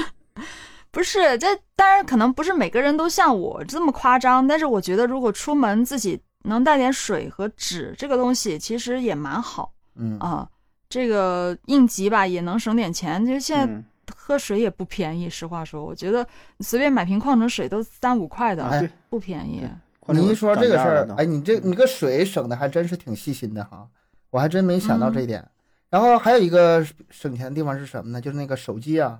[0.92, 10.48] 不是，这当然可能不是每个人都像我这么夸张，但是我觉得如果出门自己能带点水和纸这个东西，其实也蛮好嗯啊。
[10.88, 13.24] 这个应急吧，也能省点钱。
[13.24, 13.84] 就现在嗯
[14.16, 16.26] 喝水也不便宜，实话说，我觉得
[16.62, 19.68] 随便买瓶矿泉水都三五块的，哎，不便宜。
[20.08, 23.88] 你一说这个事儿，哎，你这你个水省的还真是挺细心的哈，
[24.32, 25.48] 我还真没想到这一嗯点。
[25.90, 28.22] 然后还有一个省钱的地方是什么呢？
[28.22, 29.20] 就是那个手机啊，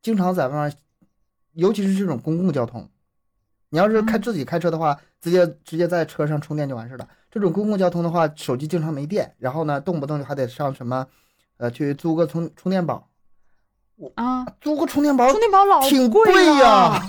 [0.00, 0.76] 经常在外面，
[1.52, 2.88] 尤其是这种公共交通，
[3.68, 7.06] 你要是开嗯自己开车的话，直接直接在车上充电就完事了。
[7.30, 11.06] 这种公共交通的话，手机经常没电，然后呢，动不动就还得上什么，
[11.58, 13.08] 呃，去租个充充电宝，
[14.14, 17.02] 啊，租个充电宝充电宝老挺贵呀！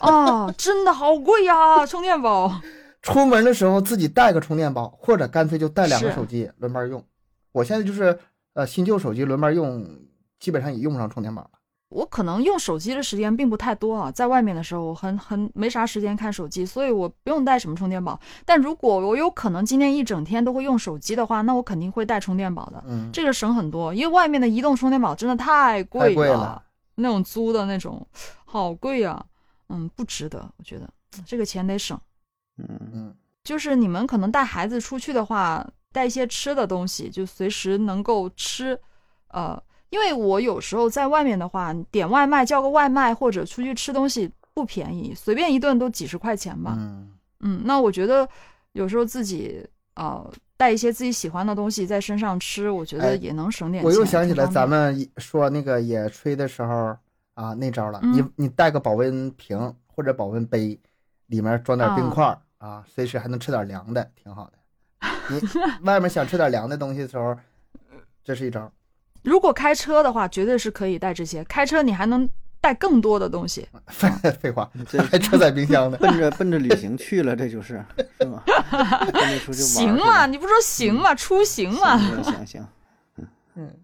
[0.00, 1.84] 啊，真的好贵呀！
[1.86, 2.60] 充电宝，
[3.02, 7.02] 出门的时候自己带个充电宝，或者干脆就带两个手机轮班用。
[7.56, 8.18] 我现在就是
[8.52, 9.82] 呃新旧手机轮班用，
[10.38, 11.50] 基本上也用不上充电宝了。
[11.88, 18.20] 我可能用手机的时间并不太多啊，在外面的时候我很很没啥时间看手机，所以我不用带什么充电宝。
[18.44, 23.94] 但如果我有可能今天一整天都会用手机的话，那我肯定会带充电宝的，嗯，这个省很多。
[23.94, 26.62] 因为外面的移动充电宝真的太贵了
[26.96, 28.06] 那种租的那种
[28.44, 29.24] 好贵呀、
[29.70, 30.86] 嗯，不值得，我觉得
[31.24, 31.98] 这个钱得省。
[32.58, 35.64] 嗯，嗯就是你们可能带孩子出去的话，
[35.96, 38.78] 带一些吃的东西，就随时能够吃。
[39.28, 46.74] 呃，因为我有时候在外面的话，点外卖叫个外卖或者出去吃东西不便宜，随便一顿都几十块钱吧。
[46.76, 48.28] 嗯嗯，那我觉得
[48.72, 53.90] 有时候自己呃带一些自己喜欢的东西在身上吃，我觉哎得也能省点钱。
[53.90, 56.94] 我又想起来咱们说那个野炊的时候
[57.34, 58.00] 啊，那招了。
[58.02, 60.78] 嗯你你带个保温瓶或者保温杯，
[61.28, 64.55] 里面装点冰块儿啊，随时还能吃点凉的，挺好的。
[65.28, 65.40] 你
[65.86, 67.36] 外面想吃点凉的东西的时候，
[68.24, 68.70] 这是一招。
[69.22, 71.42] 如果开车的话，绝对是可以带这些。
[71.44, 72.28] 开车你还能
[72.60, 73.68] 带更多的东西。
[73.88, 74.08] 废
[74.40, 75.96] 废话，这还车载冰箱呢。
[76.00, 77.84] 奔着奔着旅行去了，这就是
[79.52, 81.98] 行嘛，你不说行嘛，出行嘛。
[81.98, 82.66] 行行行，
[83.56, 83.74] 嗯，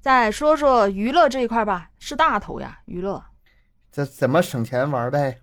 [0.00, 3.22] 再说说娱乐这一块吧，是大头呀，娱乐。
[3.92, 5.38] 这怎么省钱玩呗？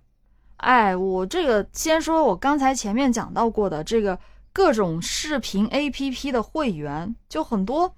[0.58, 4.18] 哎，我这个先说，我刚才前面讲到过的这个
[4.56, 7.94] 各种视频 APP 的会员，就很多，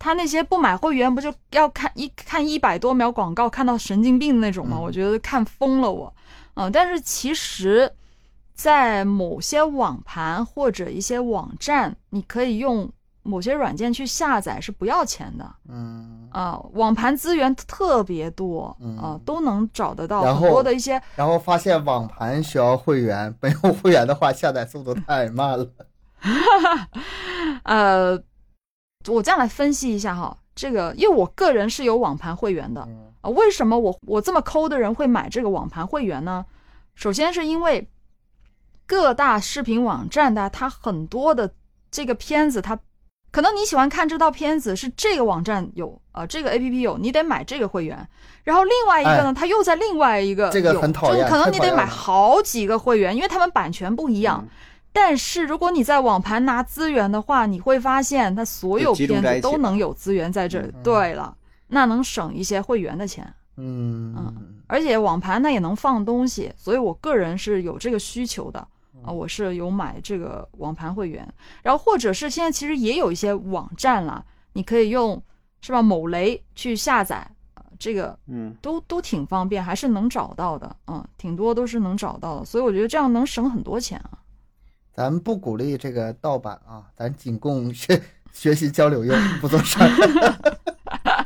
[0.00, 4.78] 他那些不买会员不就要看一看一百多秒广告，看到神经病的那种吗？
[4.78, 6.12] 嗯我觉得看疯了我。
[6.54, 7.88] 嗯，但是其实，
[8.52, 12.90] 在某些网盘或者一些网站，你可以用
[13.22, 15.48] 某些软件去下载，是不要钱的。
[15.68, 25.64] 嗯，啊、网盘资源特别多啊、嗯都能找得到很多的一些然后发现网盘需要会员，没有会员的话，下载速度太慢了。
[27.64, 28.20] 呃，
[29.08, 36.44] 我这样来分析一下哈，这个因为我个人是有网盘会员的啊、嗯为什么我我这么抠的人会买这个网盘会员呢？
[36.96, 37.88] 首先是因为
[38.84, 41.48] 各大视频网站的它很多的
[41.88, 42.76] 这个片子，它
[43.30, 48.08] 可能你喜欢看这套片子是这个网站有啊、呃这个 A P P 有，你得买这个会员，
[48.42, 54.40] 然后另外一个呢，它又在另外一个哎这个有很讨厌就是可能你得买好几个会员，因为他们版权不一样。
[54.42, 54.48] 嗯
[54.92, 60.68] 但是如果你在网盘拿资源的话，你会发现它所有片子都能有资源在这里。
[60.68, 61.34] 嗯对了，
[61.68, 63.24] 那能省一些会员的钱，
[63.56, 64.14] 嗯。
[64.16, 64.34] 嗯
[64.66, 68.66] 而且网盘它也能放东西，所以我个人是有这个需求的。
[68.94, 69.02] 嗯。
[69.04, 71.26] 啊，我是有买这个网盘会员，
[71.62, 75.20] 然后或者是现在其实也有一些网站啦，你可以用
[75.60, 84.18] 是吧某雷去下载，呃这个嗯，都都挺方便，还是能找到的，嗯，挺多都是能找到的，所以我觉得这样能省很多钱啊。
[84.94, 88.00] 咱不鼓励这个盗版啊，咱仅供学
[88.32, 89.94] 学习交流用，不做商业。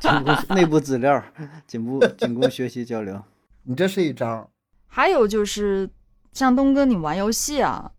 [0.01, 1.23] 仅供内部资料，
[1.67, 3.21] 仅供仅供学习交流。
[3.65, 4.49] 你这是一招，
[4.87, 5.91] 还有就是
[6.33, 7.91] 像东哥，你玩游戏啊，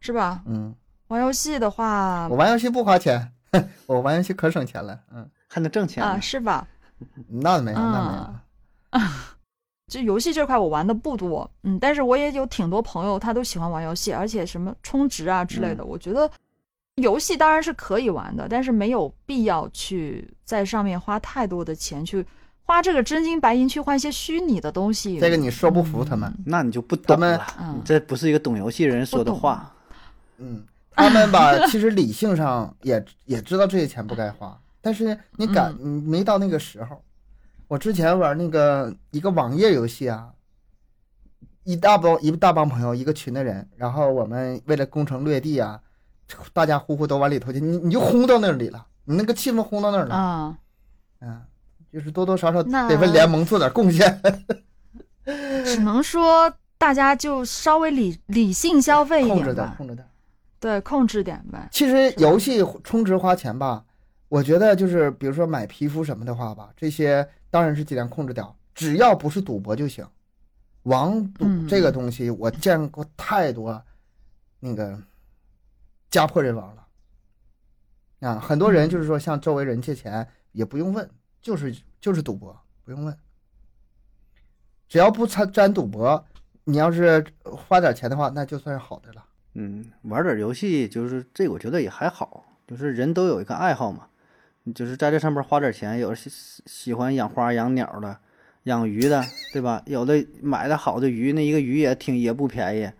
[0.00, 0.42] 是吧？
[0.46, 0.74] 嗯，
[1.08, 3.32] 玩游戏的话我玩游戏不花钱，
[3.86, 6.66] 我玩游戏可省钱了，嗯，还能挣钱啊，是吧？
[7.28, 8.34] 那没有，那没有
[8.90, 9.02] 嗯，
[9.88, 16.30] 这游戏这块我玩的不多，嗯，但是我也有挺多朋友，他都喜欢玩游戏，而且什么充值啊之类的，我觉得
[16.96, 22.24] 游戏当然是可以玩的，但是没有必要去在上面花太多的钱去
[22.64, 25.18] 花这个真金白银去换一些虚拟的东西。
[25.18, 29.72] 这个你说不服他们，那你就不懂了，嗯你这不是一个懂游戏人说的话。
[30.36, 37.02] 嗯，他们吧， 其实理性上也也知道这些钱不该花，但是你赶你没到那个时候。
[37.68, 40.30] 我之前玩那个一个网页游戏啊，
[41.64, 45.80] 一大帮一大帮朋友一个群的人，然后我们为了攻城略地啊，
[46.52, 50.58] 大家呼呼都往里头去，你你就轰到那里了，你那个气氛轰到那儿了，啊、
[51.20, 51.42] 嗯，
[51.92, 54.20] 就是多多少少得为联盟做点贡献。
[55.64, 60.08] 只能说大家就稍微理理性消费一控制点，控制点。
[60.58, 61.68] 对，控制点呗。
[61.70, 63.84] 其实游戏充值花钱吧，
[64.30, 70.06] 我觉得就是比如说买皮肤什么的话吧，这些当然是尽量控制掉，只要不是赌博就行。
[70.84, 73.82] 网赌嗯这个东西，我见过太多
[74.60, 74.98] 那个
[76.10, 78.38] 家破人亡了啊！
[78.38, 81.08] 很多人就是说向周围人借钱也不用问，
[81.42, 83.16] 就是就是赌博，不用问。
[84.88, 86.24] 只要不掺沾赌博，
[86.64, 89.24] 你要是花点钱的话，那就算是好的了。
[89.54, 94.07] 嗯，玩点游戏就是这，我觉得也还好，就是人都有一个爱好嘛，你
[94.74, 96.30] 就是在这上面花点钱，有的喜
[96.66, 98.16] 喜欢养花养鸟的，
[98.64, 99.82] 养鱼的，对吧？
[99.86, 102.90] 有的买的好的鱼，那一个鱼也挺也不便宜，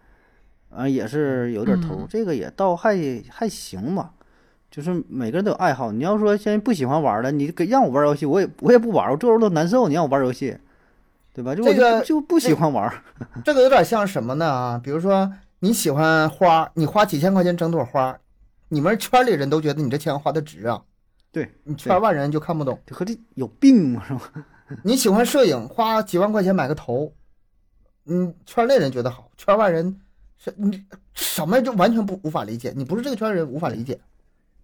[0.70, 2.96] 啊，也是有点头，嗯这个也倒还
[3.30, 4.12] 还行吧。
[4.70, 9.88] 就是每个人都有爱好，你要说现在不喜欢玩了，你给让我玩游戏，我也我也不玩，我坐着都难受。
[9.88, 10.58] 你让我玩游戏，
[11.32, 11.54] 对吧？
[11.54, 12.92] 就我这个就就不喜欢玩。
[13.42, 14.46] 这个有点像什么呢？
[14.46, 18.18] 啊，比如说你喜欢花，你花几千块钱整朵花，
[18.68, 20.82] 你们圈里人都觉得你这钱花的值啊，
[21.38, 22.78] 对，你圈外人就看不懂。
[22.90, 24.20] 和这有病嘛，是吧？
[24.82, 27.12] 你喜欢摄影，花几万块钱买个头，
[28.06, 30.00] 嗯，圈内人觉得好，圈外人
[30.36, 30.84] 是你
[31.14, 33.98] 什么就完全不无法理解，你不是这个圈人无法理解，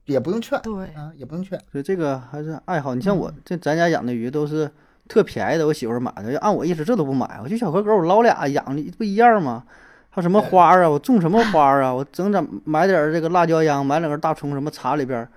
[0.05, 1.59] 也不用劝对，啊，也不用劝。
[1.71, 2.95] 所以这个还是爱好。
[2.95, 4.71] 你像我嗯这咱家养的鱼都是
[5.09, 6.33] 特便宜的，我媳妇儿买的。
[6.33, 7.41] 要按我意思，这都不买。
[7.43, 9.65] 我就小河沟，我捞俩养的不一样吗？
[10.11, 10.91] 还有什么花儿啊？
[10.91, 11.93] 我种什么花儿啊？
[11.93, 15.31] 我整点买点儿这个辣椒秧，买两根大葱，什么插里边儿，就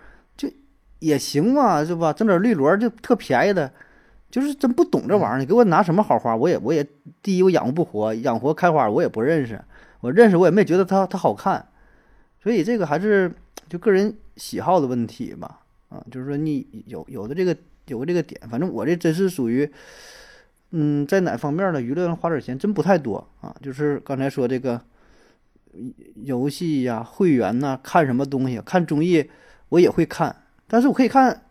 [1.00, 2.12] 也行嘛，是吧？
[2.12, 3.72] 整点绿萝就特便宜的，
[4.32, 5.40] 就是真不懂这玩意儿。
[5.40, 6.86] 你给我拿什么好花，我也我也
[7.22, 9.64] 第一我养活不活，养活开花我也不认识，
[10.02, 11.68] 我认识我也没觉得它它好看，
[12.42, 13.32] 所以这个还是
[13.70, 15.60] 就个人喜好的问题吧。
[15.90, 19.72] 啊，就是说你有有的这个有个这个点，反正我这真是属于，
[20.72, 23.56] 嗯，在哪方面的娱乐上花点钱真不太多啊。
[23.62, 24.82] 就是刚才说这个
[26.16, 29.30] 游戏呀、会员呐、看什么东西，看综艺
[29.70, 30.36] 我也会看，
[30.68, 31.46] 但是我可以看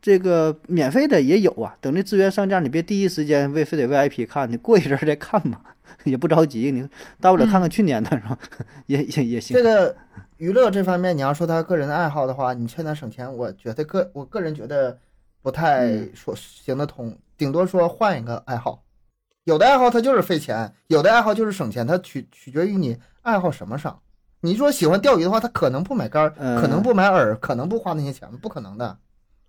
[0.00, 1.76] 这个免费的也有啊。
[1.80, 5.60] 等这资源上架，你别第一时间为非得 VIP 看，你过一阵儿再看吧，
[6.04, 6.88] 也不着急，你
[7.20, 8.38] 大不了看看去年的是吧？
[8.86, 9.62] 也也也行这。
[9.62, 9.96] 个
[10.36, 14.98] 娱乐这方面，你要说他个人的爱好的话，你劝他省钱，我觉得个我个人觉得
[15.40, 18.82] 不太说行得通，顶多说换一个爱好。
[19.44, 23.98] 有的爱好它就是费钱，有的爱好就是省钱，它取取决于你爱好什么上。
[24.46, 28.96] 你说喜欢钓鱼的话，他可能不买竿可能不买饵，可能不花那些钱，不可能的。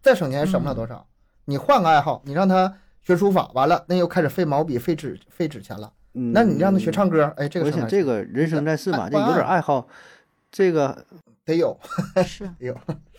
[0.02, 1.06] 再省钱也省不了多少。
[1.46, 2.74] 你换个爱好，你让他
[3.04, 5.94] 学书法，完了那又开始费毛笔、费纸、费纸钱了。
[6.16, 9.88] 嗯那你让他学唱歌，哎，这个我想这个人生在世嘛，这有点爱好，
[10.52, 11.06] 这个
[11.46, 11.78] 得有，
[12.26, 12.76] 是 得有。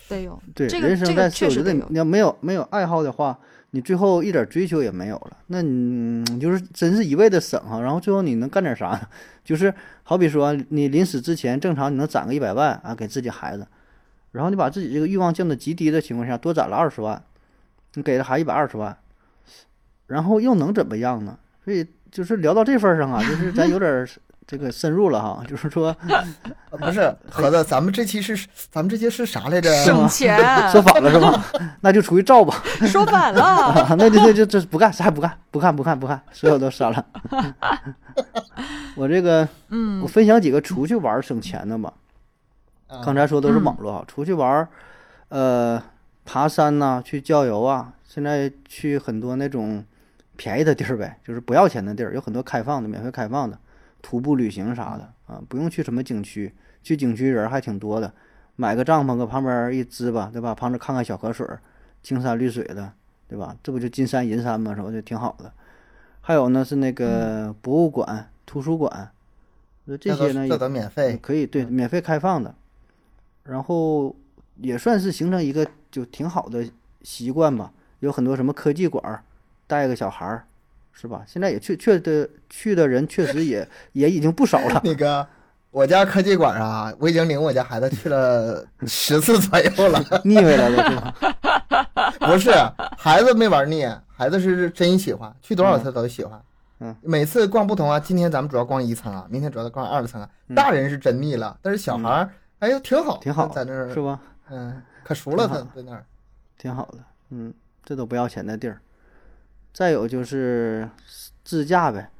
[0.08, 0.42] 得有。
[0.54, 1.86] 对人生在世，确我觉得实得有。
[1.90, 3.38] 你要没有没有爱好的话，
[3.70, 5.36] 你最后一点追求也没有了。
[5.48, 8.98] 那你就是真是一味的省哈，然后最后你能干点啥？
[9.44, 13.66] 就是好比说你临死之前，正常你能攒个一百万啊，给自己孩子，
[14.32, 17.22] 然后你把自己这个欲望降到极低的情况下，多攒了二十万，
[17.94, 18.96] 你给了孩子一百二十万，
[20.06, 21.38] 然后又能怎么样呢？
[21.64, 24.06] 所以就是聊到这份上啊，就是咱有点
[24.50, 26.24] 这个深入了哈，就是说啊
[26.70, 28.34] 不是盒子，咱们这期是
[28.70, 29.70] 咱们这期是啥来着？
[29.84, 30.38] 省钱，
[30.72, 31.44] 说反了是吗？
[31.82, 33.44] 那就出去照吧，说反了。
[33.84, 37.04] 啊那就就就这不干，啥也不干，不看不看不看，所有都删了。
[38.96, 41.92] 我这个嗯我嗯分享几个出去玩儿省钱的吧。
[42.86, 44.68] 啊刚才说都是嗯网络哈，出去玩儿，
[45.28, 45.82] 呃，
[46.24, 49.84] 爬山呐、去郊游啊，现在去很多那种
[50.36, 53.58] 便宜的地儿呗，就是不要钱的地儿，有很多开放的、免费开放的，
[54.08, 58.10] 徒步旅行啥的啊，不用去什么景区，去景区人儿还挺多的，
[58.56, 60.54] 买个帐篷搁旁边儿一支吧，对吧？
[60.54, 61.60] 旁边看看小河水儿，
[62.02, 62.90] 青山绿水的，
[63.28, 63.54] 对吧？
[63.62, 64.74] 这不就金山银山嘛？
[64.74, 64.90] 是吧？
[64.90, 65.52] 就挺好的。
[66.22, 69.10] 还有呢是那个博物馆、图书馆，
[69.84, 71.18] 呃这些呢也这都免费。
[71.20, 72.54] 可以对免费开放的，
[73.42, 74.16] 然后
[74.56, 76.66] 也算是形成一个就挺好的
[77.02, 77.74] 习惯吧。
[78.00, 79.22] 有很多什么科技馆儿，
[79.66, 80.46] 带个小孩儿，
[81.00, 81.22] 是吧？
[81.26, 84.80] 现在也去去的去的人确实也也已经不少了。
[84.84, 85.24] 那个
[85.70, 90.04] 我家科技馆啊，我已经领我家孩子去了十次左右了。
[90.24, 91.14] 腻歪了都是吧？
[92.20, 92.50] 不是，
[92.96, 93.86] 孩子没玩腻，
[94.16, 96.40] 孩子是真喜欢，去多少次都喜欢。
[96.80, 100.28] 嗯，每次逛不同啊，今天咱们主要逛一层啊，明天主要逛二层啊。
[100.54, 104.20] 大人是真腻了，但是小孩儿，哎呦挺好，嗯挺好，在那儿是，吧？
[104.50, 106.04] 嗯，可熟了，他在那儿。
[106.56, 106.98] 挺好的，
[107.30, 108.80] 嗯，这都不要钱的地儿。
[109.78, 110.90] 再有就是
[111.44, 112.10] 自驾呗，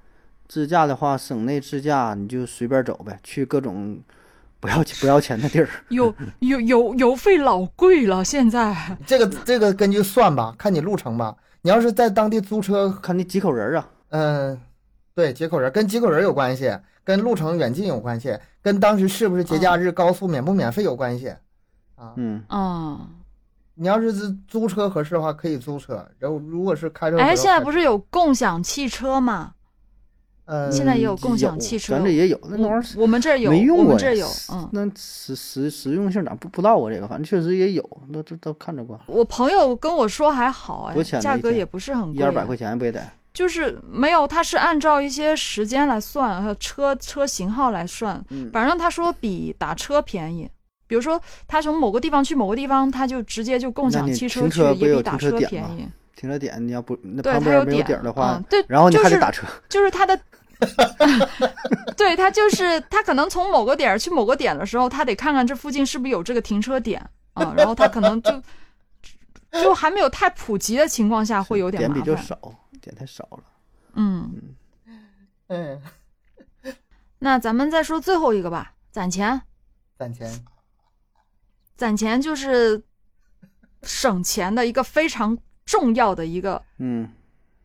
[0.47, 3.99] 自驾的话，省内自驾你就随便走呗，去各种
[4.61, 5.69] 不要不要钱的地儿。
[5.89, 11.35] 油油油油费老贵了，现在 这个这个根据算吧，看你路程吧。
[11.63, 13.89] 你要是在当地租车，看你几口人啊？
[14.11, 14.61] 嗯，
[15.17, 21.31] 对，几口人跟几口人有关系，跟路程远近有关系，跟当时是不是节假日高速免不免费有关系。
[21.97, 23.01] 啊，嗯，嗯，
[23.79, 26.05] 你要是是租车合适的话，可以租车。
[26.19, 29.53] 然后如果是开车，哎，现在不是有共享汽车吗？
[30.47, 34.67] 呃，现在也有共享汽车咱这也有，那玩意儿我我们这儿有，没用过我们这儿有，嗯。
[34.73, 36.91] 那实实实用性咋不不知道啊？
[36.91, 43.07] 这个反正确实也有，那都都看着过，我朋友跟我说还好哎价格也不是很贵，一二百块钱不也得？
[43.35, 48.25] 就是没有，他是按照一些时间来算，还有车车型号来算。
[48.31, 50.49] 嗯反正他说比打车便宜。
[50.89, 55.89] 比如说，他从某个地方去某个地方，他就直接就共享汽车去，也比打车便宜。
[56.17, 60.19] 停车点你要不那对，旁边没有点的话嗯，，对，然后你就是还得打车，就是他的，
[61.97, 67.01] 对他就是他可能从某个点儿去某个点的时候，他得看看这附近是不是有这个停车点
[67.35, 68.43] 啊、然后他可能就
[69.63, 72.05] 就还没有太普及的情况下，会有点点麻烦。
[72.05, 72.37] 比较少，
[72.81, 73.45] 点太少了。
[73.95, 74.33] 嗯，
[75.47, 75.81] 嗯，
[77.21, 79.41] 那咱们再说最后一个吧，攒钱。
[79.97, 80.29] 攒钱。
[81.79, 82.83] 攒钱就是
[83.85, 87.09] 省钱的一个非常重要的一个嗯，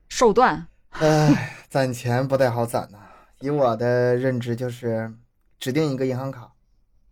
[0.07, 0.67] 手段。
[0.91, 2.99] 唉，攒钱不太好攒呐、
[3.39, 5.11] 以我的认知，就是
[5.57, 6.53] 指定一个银行卡，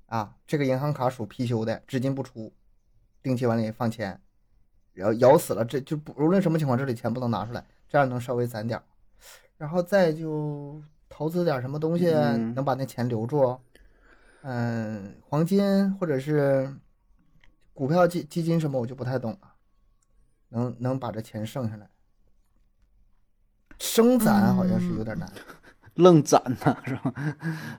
[0.05, 2.53] 啊，这个银行卡属貔貅的，只进不出，
[3.23, 4.21] 定期往里放钱，
[4.93, 8.83] 然后咬死了，这就不无论什么情况，这里钱不能拿出来，这样能稍微攒点儿。
[9.57, 10.79] 然后再就
[11.09, 13.59] 投资点什么东西，嗯能把那钱留住。
[14.43, 16.75] 嗯，黄金或者是
[17.73, 19.53] 股票基基金什么，我就不太懂了，
[20.49, 21.89] 能能把这钱剩下来。
[23.79, 25.31] 生攒好像是有点难。
[25.95, 27.13] 愣攒呐，是吧？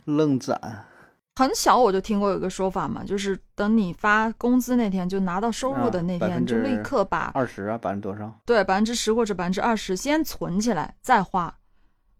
[0.04, 0.84] 愣攒，
[1.36, 8.40] 很小我就听过有一个说法嘛，就是等你发工资那天，就拿到收入的那啊天，就立刻把二十啊，百分之多少？
[8.44, 11.58] 对百分之十或者百分之二十先存起来再花。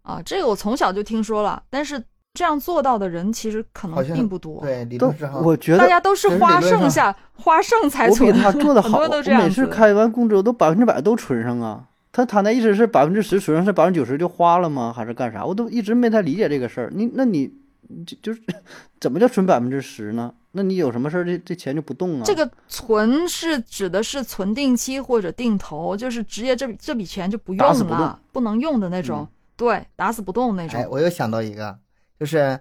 [0.01, 2.03] 啊，这个我从小就听说了，但是
[2.33, 4.61] 这样做到的人其实可能并不多。
[4.61, 8.33] 对，理都论上我觉得大家都是花剩下，花剩才我比存。
[8.33, 11.85] 他做的好，我很多都这样每次开完工资我都百分之百都存上啊。
[12.11, 14.91] 他他那意思是百分之十存上，是百分之九十就花了吗？
[14.95, 15.45] 还是干啥？
[15.45, 16.91] 我都一直没太理解这个事儿。
[16.95, 17.53] 你那你
[17.87, 18.41] 你就就是
[18.99, 20.33] 怎么叫存百分之十呢？
[20.53, 22.23] 那你有什么事儿这这钱就不动啊？
[22.25, 29.19] 这个存是指的是存定期或者定投，就是直接这这笔钱就不用了，不能用的那种。
[29.19, 30.79] 嗯对，打死不动那种。
[30.79, 31.77] 哎，我又想到一个，
[32.19, 32.59] 就是，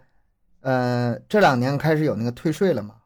[0.61, 2.97] 呃，这两年开始有那个退税了嘛，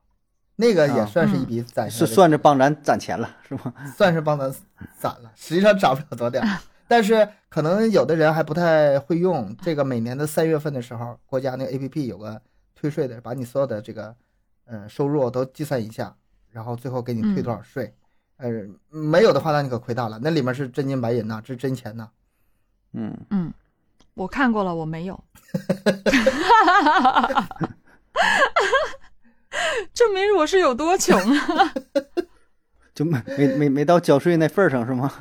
[0.56, 3.74] 那个也啊算是一笔攒下是算是帮咱攒钱了，是吗？
[3.96, 4.50] 算是帮咱
[4.98, 6.58] 攒了，实际上涨不了多点儿，
[6.88, 9.54] 但是可能有的人还不太会用。
[9.62, 12.40] 这个每年的三月份的时候，国家那个 A P P 有个
[12.74, 14.14] 退税的，把你所有的这个
[14.66, 16.14] 呃收入都计算一下，
[16.50, 17.94] 然后最后给你退多少税。
[18.38, 18.50] 呃，
[18.90, 22.08] 没有的话，那你可亏大了，那里面是真金白银呐，这是真钱呐。
[22.92, 23.52] 嗯，嗯，
[24.16, 25.22] 我看过了，我没有。
[29.92, 31.74] 证明我是有多穷啊！
[32.94, 35.12] 就没没没没到交税那份儿上是吗？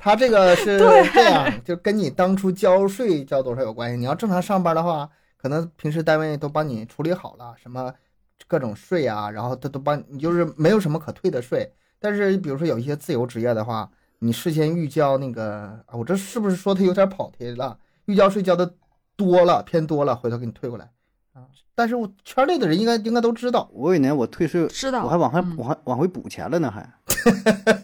[0.00, 3.96] 他这个是 对这样，就跟你当初交税交多少有关系。
[3.96, 7.94] 你要正常上班的话，可能平时单位都帮你处理好了，什么
[8.48, 11.72] 各种税啊，然后他都帮你，就是没有什么可退的税。
[12.00, 13.88] 但是比如说有一些自由职业的话，
[14.18, 17.78] 你事先预交那个，啊我这是不是说他有点跑题了？
[18.06, 18.74] 预交税交的
[19.16, 20.92] 多了，偏多了，回头给你退过来
[21.32, 21.48] 啊。
[21.74, 26.86] 但是我圈内的人应该应该都知道，我有一年我退税，知道我还往回嗯我还往回补钱了呢，还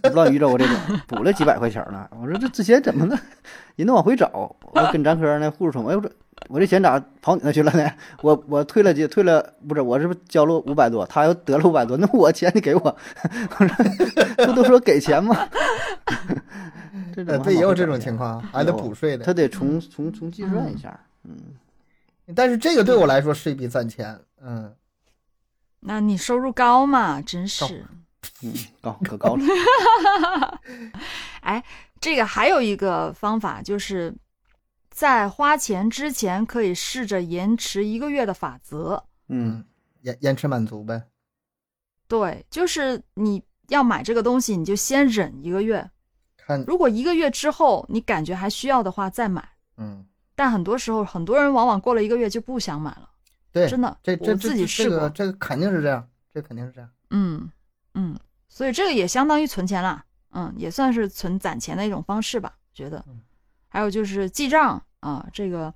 [0.03, 2.07] 不知道遇着过这种，补了几百块钱呢。
[2.21, 3.19] 我说这之前怎么了？
[3.77, 4.29] 人都往回找，
[4.61, 6.11] 我跟咱科那护士说，哎，我说
[6.49, 7.91] 我这钱咋跑你那去了呢？
[8.23, 12.81] 我我退了几退了，不是我是不是交了五百多，他又得了五百多，那我钱你给我，
[13.59, 15.35] 我说不都说给钱吗？
[17.15, 19.25] 这怎呃，么对，也有这种情况，还得补税的。
[19.25, 20.99] 他得重重重计算一下，
[22.35, 24.75] 但是这个对我来说是一笔攒钱，嗯，
[25.81, 27.87] 那你收入高嘛，真是。
[28.43, 30.61] 嗯，高可高了，
[31.41, 31.65] 哎
[32.01, 34.15] 这个还有一个方法，就是
[34.91, 39.03] 在花钱之前可以试着延迟一个月的法则。
[39.29, 39.65] 嗯
[40.03, 41.03] 延延迟满足呗。
[42.07, 45.91] 对，就是你要买这个东西，你就先忍一个月。
[46.37, 49.49] 看，如果一个月之后你感觉还需要的话，再买。
[49.77, 50.05] 嗯，
[50.39, 53.11] 但很多时候，很多人往往过了一个月就不想买了。
[53.51, 54.97] 对，真的，这自己这试过。
[55.11, 56.89] 这个这肯定是这样，这肯定是这样。
[57.11, 57.51] 嗯
[57.95, 58.17] 嗯，
[58.49, 60.05] 所以这个也相当于存钱啦。
[60.31, 63.21] 嗯，也算是存攒钱的一种方式吧，觉得嗯。
[63.67, 65.75] 还有就是记账啊，这个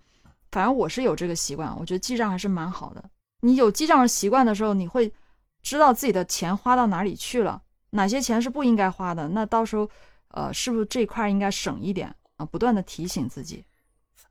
[0.52, 3.02] 反正我是有这个习惯，我觉得记账还是蛮好的。
[3.40, 5.12] 你有记账的习惯的时候，你会
[5.60, 7.60] 知道自己的钱花到哪里去了，
[7.90, 9.26] 哪些钱是不应该花的。
[9.26, 9.90] 那到时候，
[10.28, 12.46] 呃，是不是这块儿应该省一点啊？
[12.46, 13.64] 不断的提醒自己。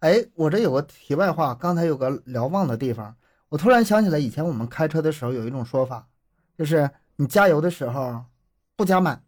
[0.02, 3.16] 哎，我这有个题外话，刚才有个聊忘的地方，
[3.50, 6.08] 我突然想起来，以前我们开车的时候有一种说法，
[6.58, 8.20] 就是你加油的时候
[8.76, 9.24] 不加满，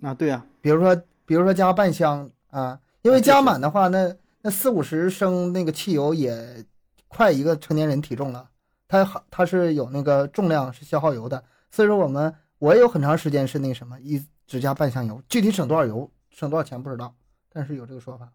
[0.00, 6.64] 啊，对呀、比如说比如说加半箱啊，因为加满的话，那那四五十升那个汽油也
[7.08, 8.48] 快一个成年人体重了，
[8.88, 17.14] 它好它是有那个重量是消耗油的，所以说我们我也有很长时间是那什么一只加半箱油，具体省多少油省多少钱不知道，
[17.52, 18.32] 但是有这个说法。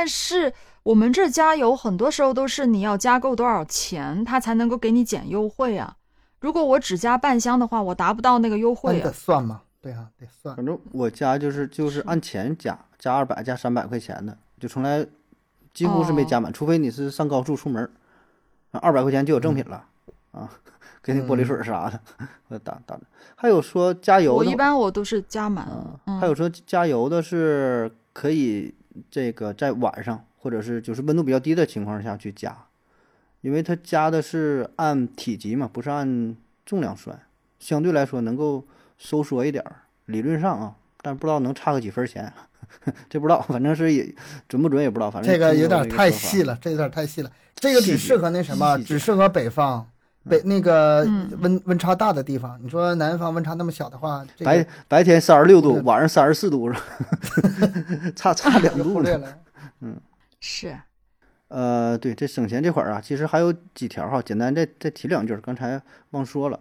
[0.00, 0.50] 但是
[0.82, 5.94] 我们这加油很多时候都是你要加够多少钱，它才能够给你减优惠啊。
[6.40, 9.12] 如果我只加半箱的话，我达不到那个优那你得惠啊。
[9.12, 10.56] 算嘛，对啊，得算。
[10.56, 15.06] 反正我家就是就是按钱加，加二百加三百块钱的，就从来
[15.74, 17.90] 几乎是没加满，除非你是上高速出门儿，
[18.80, 19.84] 二百块钱就有赠品了、
[20.30, 20.48] 啊，
[21.02, 22.00] 给你玻璃水儿啥的，
[22.48, 22.98] 我打打。
[23.36, 25.68] 还有说加油，我一般我都是加满。
[26.18, 28.74] 还有说加油的是可以
[29.10, 32.56] 这个在晚上或者是就是温度比较低的情况下去加，
[33.40, 37.20] 因为它加的是按体积嘛，不是按重量算，
[37.58, 38.64] 相对来说能够
[38.98, 42.32] 收缩一点儿，理论上啊，但不知道能差个几分钱，
[43.10, 44.14] 这不知道，反正是也
[44.48, 47.30] 准不准也不知道，反正这个有点太细了，这有点太细了。
[47.56, 49.89] 这个只适合那什么，只适合北方，
[50.28, 52.58] 北那个嗯温温差大的地方。
[52.62, 56.84] 你说南方温差那么小的话，这白个白天三十六度，晚上三十四度，是吧
[58.16, 59.38] 差差两度 了。
[59.80, 60.00] 嗯。
[60.42, 60.74] 是
[61.48, 65.82] 呃，对，这省钱这块儿啊，其实还有几条哈，简单再再提两句儿，刚才
[66.12, 66.58] 忘说了。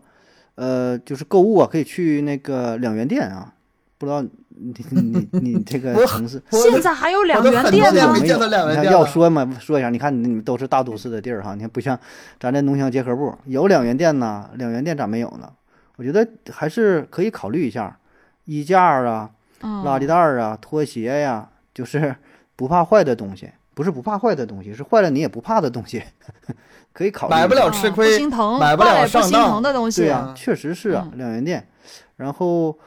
[0.55, 3.53] 呃，就是购物啊，可以去那个两元店啊，
[3.99, 5.01] 不知道你你
[5.31, 8.19] 你你这个城市现在还有两元店吗没？
[8.21, 8.25] 有？
[8.25, 11.99] 见到两元你看要说嘛，说一下，你看你们都是大都市的地儿哈，你看不像
[12.39, 15.51] 咱这农乡结合部有两元店呢，两元店咋没有呢？
[15.97, 17.99] 我觉得还是可以考虑一下，
[18.45, 19.29] 衣架啊、
[19.61, 22.15] 嗯，垃圾袋儿啊、拖鞋呀、就是
[22.55, 26.01] 不怕坏的东西，不是不怕坏的东西，是坏了你也不怕的东西，
[26.93, 27.33] 可以考虑。
[27.33, 30.03] 买不了啊吃亏不心疼，买不了上当疼的东西。
[30.03, 31.67] 对呀、啊确实是啊，嗯两元店。
[32.15, 32.77] 然后，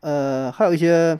[0.00, 1.18] 呃，还有一些，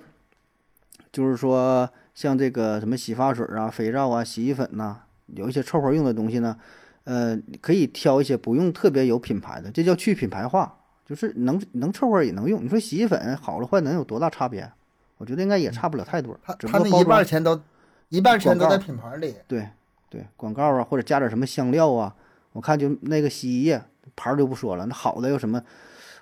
[1.12, 6.56] 就是说像这个什么洗发水啊、肥皂啊、洗衣粉呐、有一些凑合用的东西呢，
[7.04, 12.64] 呃，可以挑一些不用特别有品牌的，这叫去品牌化，就是能能凑合也能用。
[12.64, 14.70] 你说洗衣粉好了坏能有多大差别？
[15.18, 17.60] 我觉得应该也差不了太多，他他那一半钱都
[18.08, 19.34] 一半钱都在品牌里。
[19.46, 19.68] 对
[20.08, 22.14] 对，广告啊，或者加点什么香料啊，
[22.52, 23.82] 我看就那个洗衣液
[24.16, 25.62] 牌儿就不说了，那好的有什么？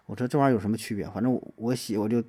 [0.06, 1.06] 我说这玩意儿有什么区别？
[1.10, 2.20] 反正我我洗我就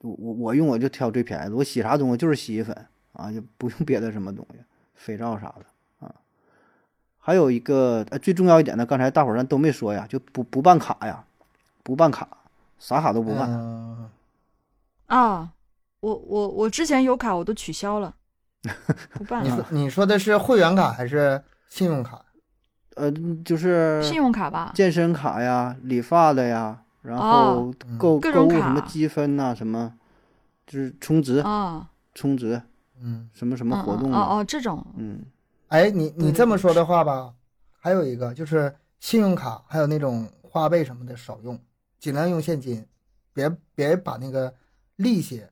[0.00, 2.74] 我我我用我就挑最便宜的，我洗啥东西就是洗衣粉
[3.12, 4.58] 啊，就不用别的什么东西，
[4.94, 6.14] 肥皂啥的啊。
[7.18, 11.24] 还有一个呃最重要一点呢，刚才大伙儿咱都没说呀，就不不办卡呀，
[11.82, 12.26] 不办卡，
[12.78, 13.50] 啥卡都不办。
[13.50, 14.10] 嗯，
[15.06, 15.52] 啊，
[16.00, 18.14] 我我我之前有卡我都取消了，
[19.12, 19.82] 不办了你。
[19.82, 22.24] 你说的是会员卡还是信用卡？
[22.96, 23.10] 呃，
[23.44, 29.92] 就是信用卡吧，健身卡呀、理发的呀，然哦后嗯购、购物什么积分呐、什么
[30.66, 32.60] 就是充值、啊，充值
[33.00, 35.24] 嗯，什么什什么活动啊，哦哦，这种嗯，
[35.68, 37.32] 哎，你你这么说的话吧，
[37.78, 41.58] 还有一个就是信用卡，还有那种花呗什么的少用，
[41.98, 42.86] 尽量用现金，
[43.32, 44.54] 别别把那个
[44.96, 45.42] 利息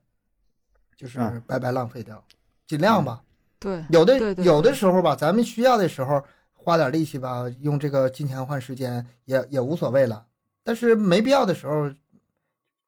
[0.95, 2.23] 就是嗯白白浪费掉，
[2.67, 3.23] 尽量吧。
[3.57, 6.23] 对，有的对对有的时候吧，咱们需要的时候
[6.53, 10.25] 花点利息吧，用这个金钱换时间也也无所谓了。
[10.69, 11.91] 但是没必要的时候，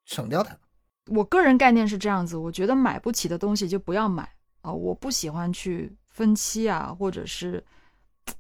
[0.05, 0.55] 省掉它。
[1.07, 4.29] 我个人概念是这样子，我觉得买不起的东西就不要买
[4.61, 7.63] 啊、我不喜欢去分期啊，或者是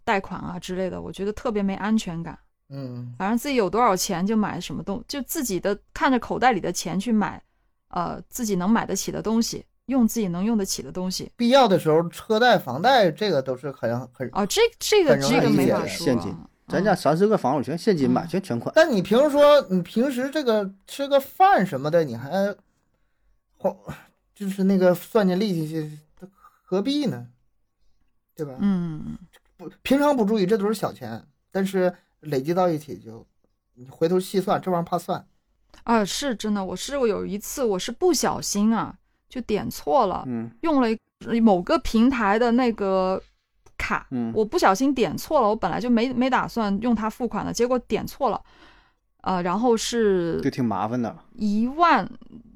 [0.03, 2.37] 贷款啊之类的，我觉得特别没安全感。
[2.69, 7.41] 嗯，反正自己有多少钱就买什么东，就自己的看着口袋里的钱去买，
[7.87, 11.31] 呃，自己能买得起的东西，用自己能用得起的东西。
[11.35, 14.29] 必要的时候车贷、房贷这个都是很很。
[14.33, 15.87] 哦，这这个这个没法说、啊。
[15.87, 16.31] 现金
[16.71, 18.71] 咱嗯家三四个房，我全现金买，嗯全全款。
[18.75, 22.55] 但你平时说你平时这个吃个饭什么的，你还
[23.57, 23.75] 花
[24.33, 25.99] 就是那个算计利息去，
[26.63, 27.27] 何必呢？
[28.33, 28.55] 对吧？
[28.59, 29.17] 嗯，
[29.57, 33.27] 不，平常不注意，这都是小钱，但是累积到一起就，
[33.75, 35.27] 你回头细算，这玩意儿怕算。
[35.83, 38.97] 啊，是真的，我是我有一次我是不小心啊，
[39.29, 40.87] 就点错了，嗯用了
[41.41, 43.21] 某个平台的那个
[43.81, 48.39] 卡，嗯我不小心点错了，我本来就没没打算用它付款的，结果点错了，
[49.21, 51.15] 呃，然后是就挺麻烦的。
[51.33, 52.07] 一万，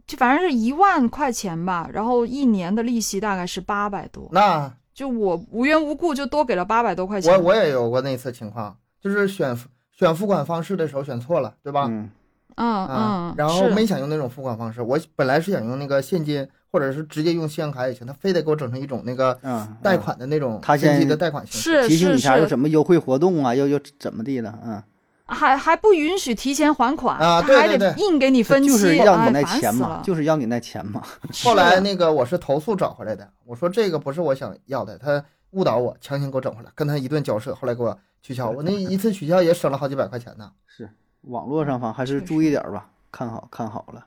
[0.05, 7.33] 就反正是一万块钱吧，然后一年的利息大概是八百多，那就我无缘无故就多给了八百多块钱。
[7.33, 9.57] 我我也有过那次情况，就是选
[9.91, 11.87] 选付款方式的时候选错了，对吧？
[11.89, 12.09] 嗯
[12.57, 21.83] 嗯啊，嗯，然后是没想用那种付款方式，我本来是想用那个现金，或者是直接用信用卡也行，他非得给我整成一种那个嗯，贷款的那种他分期先的贷款形式。
[21.83, 24.83] 是提醒你一下有是，什么优惠活动啊，又又怎么地的，嗯，
[25.25, 31.01] 还还不允许提前还款啊他还得对对对硬给你分期，就是要哎你那钱嘛，烦死了就是要你那钱嘛。
[31.45, 40.51] 后来那个我是投诉找回来的，我说这个不是我想要的，他误导我，强行给我整回来，跟他一顿交涉，后来给我取消，我那一次取消也省了好几百块钱呢。
[40.67, 40.89] 是
[41.21, 44.05] 网络上方还是注意点儿吧，看好看好了。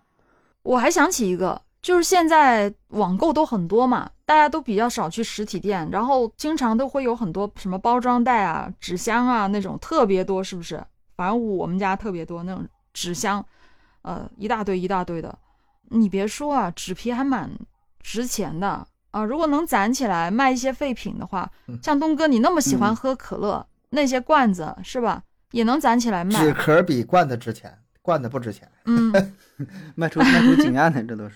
[0.62, 10.82] 我还想起一个，就是现在网购都很多嘛，大家都比较少去实体店，然后经常都会有很多什么包装袋啊、纸箱啊那种特别多，是不是？
[11.16, 13.44] 反正我们家特别多那种纸箱，
[14.02, 15.36] 呃，一大堆一大堆的。
[15.90, 17.50] 你别说啊，纸皮还蛮
[18.02, 19.24] 值钱的啊。
[19.24, 25.22] 如果能攒起来卖一些废品的话嗯，像东哥你那么喜欢嗯喝可乐，那些罐子是吧，
[25.52, 26.52] 也能攒起来卖纸。
[26.52, 28.70] 壳比罐子值钱，罐子不值钱。
[28.84, 29.12] 嗯，
[29.97, 31.35] 卖出卖出经验的，这都是。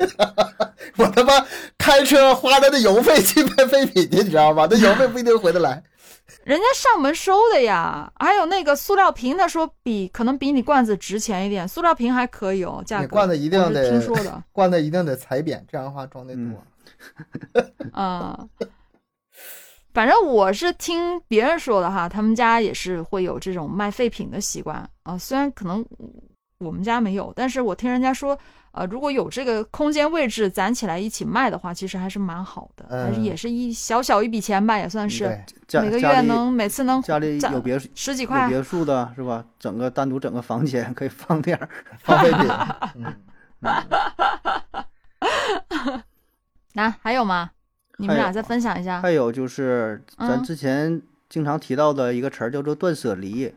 [0.96, 1.32] 我他妈
[1.78, 4.66] 开车花他的油费去卖废品去，你知道吗？
[4.70, 5.82] 那油费不一定回得来。
[6.44, 13.02] 人家上门收的呀，还有那个塑料瓶，他说比可能比你罐子值钱一点，塑料瓶还可以哦，价格。
[13.02, 16.62] 你罐子一定得听说的，罐子一定得踩扁，这样的话装的嗯多。
[17.92, 18.38] 啊、
[19.92, 25.84] 反正我是听别人说的哈，他们家也是会有这种卖废品的习惯啊、虽然可能
[26.62, 28.38] 我们家没有，但是我听人家说，
[28.70, 38.48] 呃，如果有这个空间位置攒起来一起卖的话，其实还是蛮好的，嗯还是也是一小小一笔钱吧，也算是对，家每个月能每次能家里有别墅十几块。
[38.48, 39.44] 别墅的是吧？
[39.58, 41.68] 整个单独整个房间可以放点儿。
[41.98, 42.48] 放废品。
[42.94, 43.16] 嗯，
[46.74, 47.50] 那、还有吗？
[47.98, 49.02] 你们俩再分享一下。
[49.02, 53.54] 还有就是咱嗯之前经常提到的一个词儿叫做断舍离。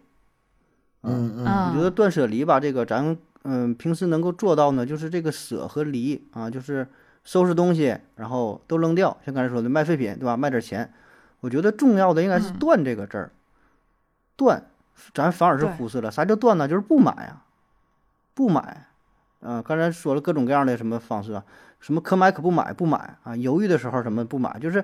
[1.06, 6.88] 嗯嗯嗯我觉得断舍离吧，这个咱嗯平时能够做到呢，就是这个舍和离啊，就是
[7.24, 9.16] 收拾东西，然后都扔掉。
[9.26, 10.36] 像刚才说的卖废品，对吧？
[10.36, 10.94] 卖点钱。
[11.42, 13.32] 我觉得重要的应该是嗯断这个字儿，
[14.36, 14.66] 断，
[15.14, 16.10] 咱反而是忽视了。
[16.10, 16.68] 啥叫断呢？
[16.68, 17.46] 就是不买啊，
[18.34, 18.88] 不买。
[19.42, 21.44] 啊，刚才说了各种各样的什么方式啊，
[21.80, 24.84] 什么可买可不买，不买啊，犹豫的时候什么不买，就是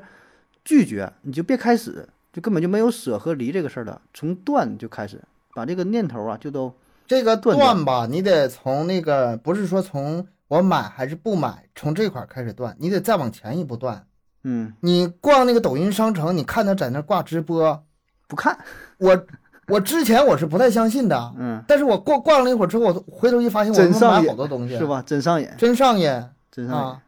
[0.63, 5.19] 拒绝，你就别开始，就根本就没有舍和离这个事儿了，从断就开始，
[5.53, 6.73] 把这个念头啊就都
[7.07, 14.05] 这个断吧，你得从那个不是说从我买还是不买，从这块儿开始断，你得再往前一步断。
[14.43, 17.83] 嗯你逛那个抖音商城，你看他在那挂直播，
[18.27, 18.57] 不看，
[18.97, 19.25] 我
[19.67, 24.85] 我之前我是不太相信的，嗯，但是我逛逛了一会儿之后，我回头一发现，我他妈买好多东西，是？
[24.85, 25.01] 吧？
[25.05, 26.09] 真上瘾，真上瘾
[26.49, 27.01] 真上瘾，啊！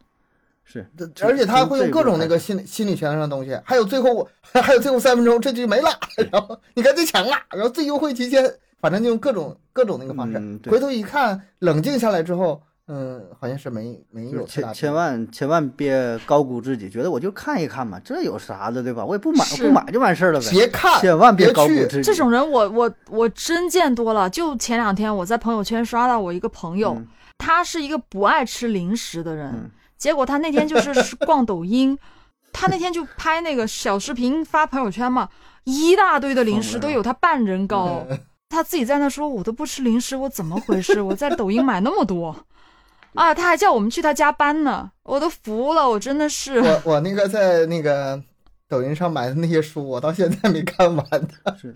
[0.64, 0.86] 是，
[1.22, 5.90] 而且他会用各种那个心理心理学上的东西，还有最后我还有最后三分钟这就没了，
[6.32, 8.50] 然后你赶紧抢了，然后最优惠期间，
[8.80, 10.38] 反正就用各种各种那个方式。
[10.38, 19.04] 嗯对回头一看，冷静下来之后，嗯，好像是没没有千千万千万别高估自己，觉得我就看一看嘛，这有啥的，对吧？
[19.04, 20.46] 我也不买，不买就完事儿了呗。
[20.50, 22.02] 别看，千万别高估去自己。
[22.02, 24.28] 这种人我，我我真见多了。
[24.30, 31.98] 就前两天我在朋友圈刷到我一个朋友，嗯他是一个不爱吃零食的人，嗯结果他那天就 是逛抖音，
[32.52, 35.28] 他那天就拍那个小视频发朋友圈嘛，
[35.64, 38.06] 一大堆的零食都有他半人高。
[38.50, 41.00] 他自己在那说：“我都不吃零食，我怎么回事？
[41.00, 42.36] 我在抖音买那么多，
[43.14, 43.34] 啊！
[43.34, 46.60] 他还叫我们去他家搬呢，我都服了，我真的是。
[46.60, 48.22] 我我那个在那个
[48.74, 51.28] 抖音上买的那些书，我到现在没看完的。
[51.56, 51.72] 是，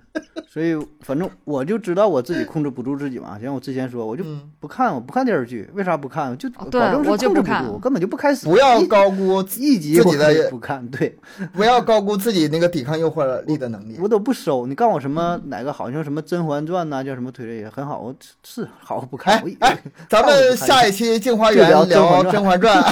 [0.53, 3.39] 所以反正我就知道我自己控制不住自己嘛。
[3.41, 6.37] 像我之前说，我就嗯，不看，我不看电视剧，为啥不看？
[6.37, 11.16] 就保证是控制不住，我根本就不开始，不要高估一集我自己的也不看，对
[11.55, 13.97] 不要高估自己那个抵抗诱惑力的能力。
[14.01, 14.66] 我都不收。
[14.66, 18.12] 你告诉我什么哪个好像什么《甄嬛传》呐，叫什么推这也很好，我
[18.43, 19.41] 是好不看。
[19.61, 19.79] 哎
[20.11, 21.85] 咱们下一期《镜花缘就聊》
[22.25, 22.83] 《甄甄嬛传》，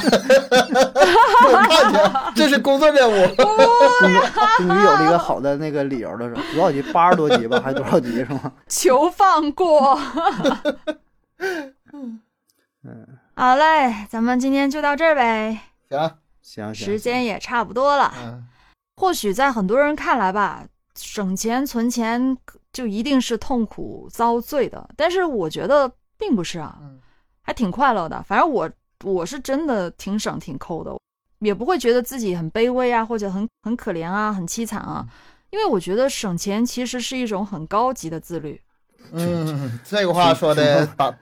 [1.48, 1.98] 我看去，
[2.36, 3.14] 这是工作任务。
[4.00, 4.14] 终于
[4.58, 6.42] 终于有了一个好的那个理由了，是吧？
[6.54, 6.82] 多少集？
[6.92, 8.52] 八十多集吧，还是多少集是吗？
[8.68, 9.98] 求放过。
[11.92, 12.20] 嗯
[13.34, 15.60] 好嘞，咱们今天就到这儿呗，
[15.90, 15.98] 行，
[16.40, 18.14] 行行，时间也差不多了。
[18.24, 18.46] 嗯，
[18.96, 20.64] 或许在很多人看来吧，
[20.94, 22.38] 省钱存钱
[22.72, 26.98] 就一定是痛苦遭罪的，但是我觉得并不是啊嗯，
[27.42, 28.22] 还挺快乐的。
[28.22, 28.70] 反正我
[29.04, 30.96] 我是真的挺省挺抠的，
[31.40, 35.06] 也不会觉得自己很卑微啊，或者很很可怜啊，很凄惨啊。
[35.50, 38.60] 因为我觉得省钱其实是一种很高级的自律。
[39.12, 41.14] 嗯，这个话说的拔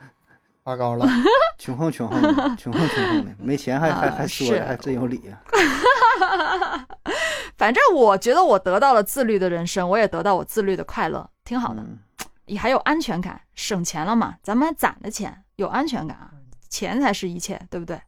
[0.62, 1.07] 拔高了。
[1.59, 5.39] 穷横穷横的，穷横穷横的，没钱还还啊还说的还真有理啊！
[7.57, 11.82] 反正我觉得我得到了自律的人生，我也得到我自律的快乐，挺好的。
[11.82, 11.99] 嗯
[12.47, 16.31] 也还有安全感，省钱了嘛，咱们还攒了钱，有安全感啊，
[16.69, 17.99] 钱才是一切，对不对？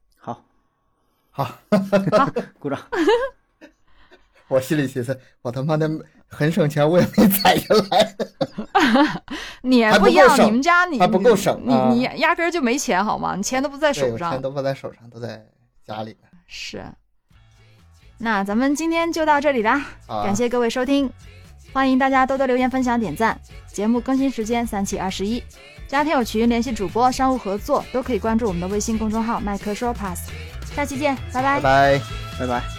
[1.37, 2.81] 好，好，鼓掌。
[4.49, 5.87] 我心里寻思，我他妈的
[6.29, 8.17] 很省钱，我也没攒下来。
[9.61, 13.35] 你不不一样你们家你还不够省啊你你压根儿就没钱好吗？
[13.37, 14.33] 你钱都不在，手上。
[14.33, 15.45] 钱都不在手上，都在
[15.85, 16.29] 家里呢。
[16.47, 16.83] 是。
[18.17, 21.11] 那咱们今天就到这里啦，啊，感谢各位收听，
[21.75, 23.39] 欢迎大家多多留言、分享、点赞。
[23.67, 25.43] 节目更新时间三七二十一，
[25.87, 30.31] 加听友群、联系主播、商务合作都可以关注我们的微信公众号“麦克说 Pass”。
[30.77, 32.01] 下期见，拜拜拜拜。
[32.39, 32.76] 拜拜。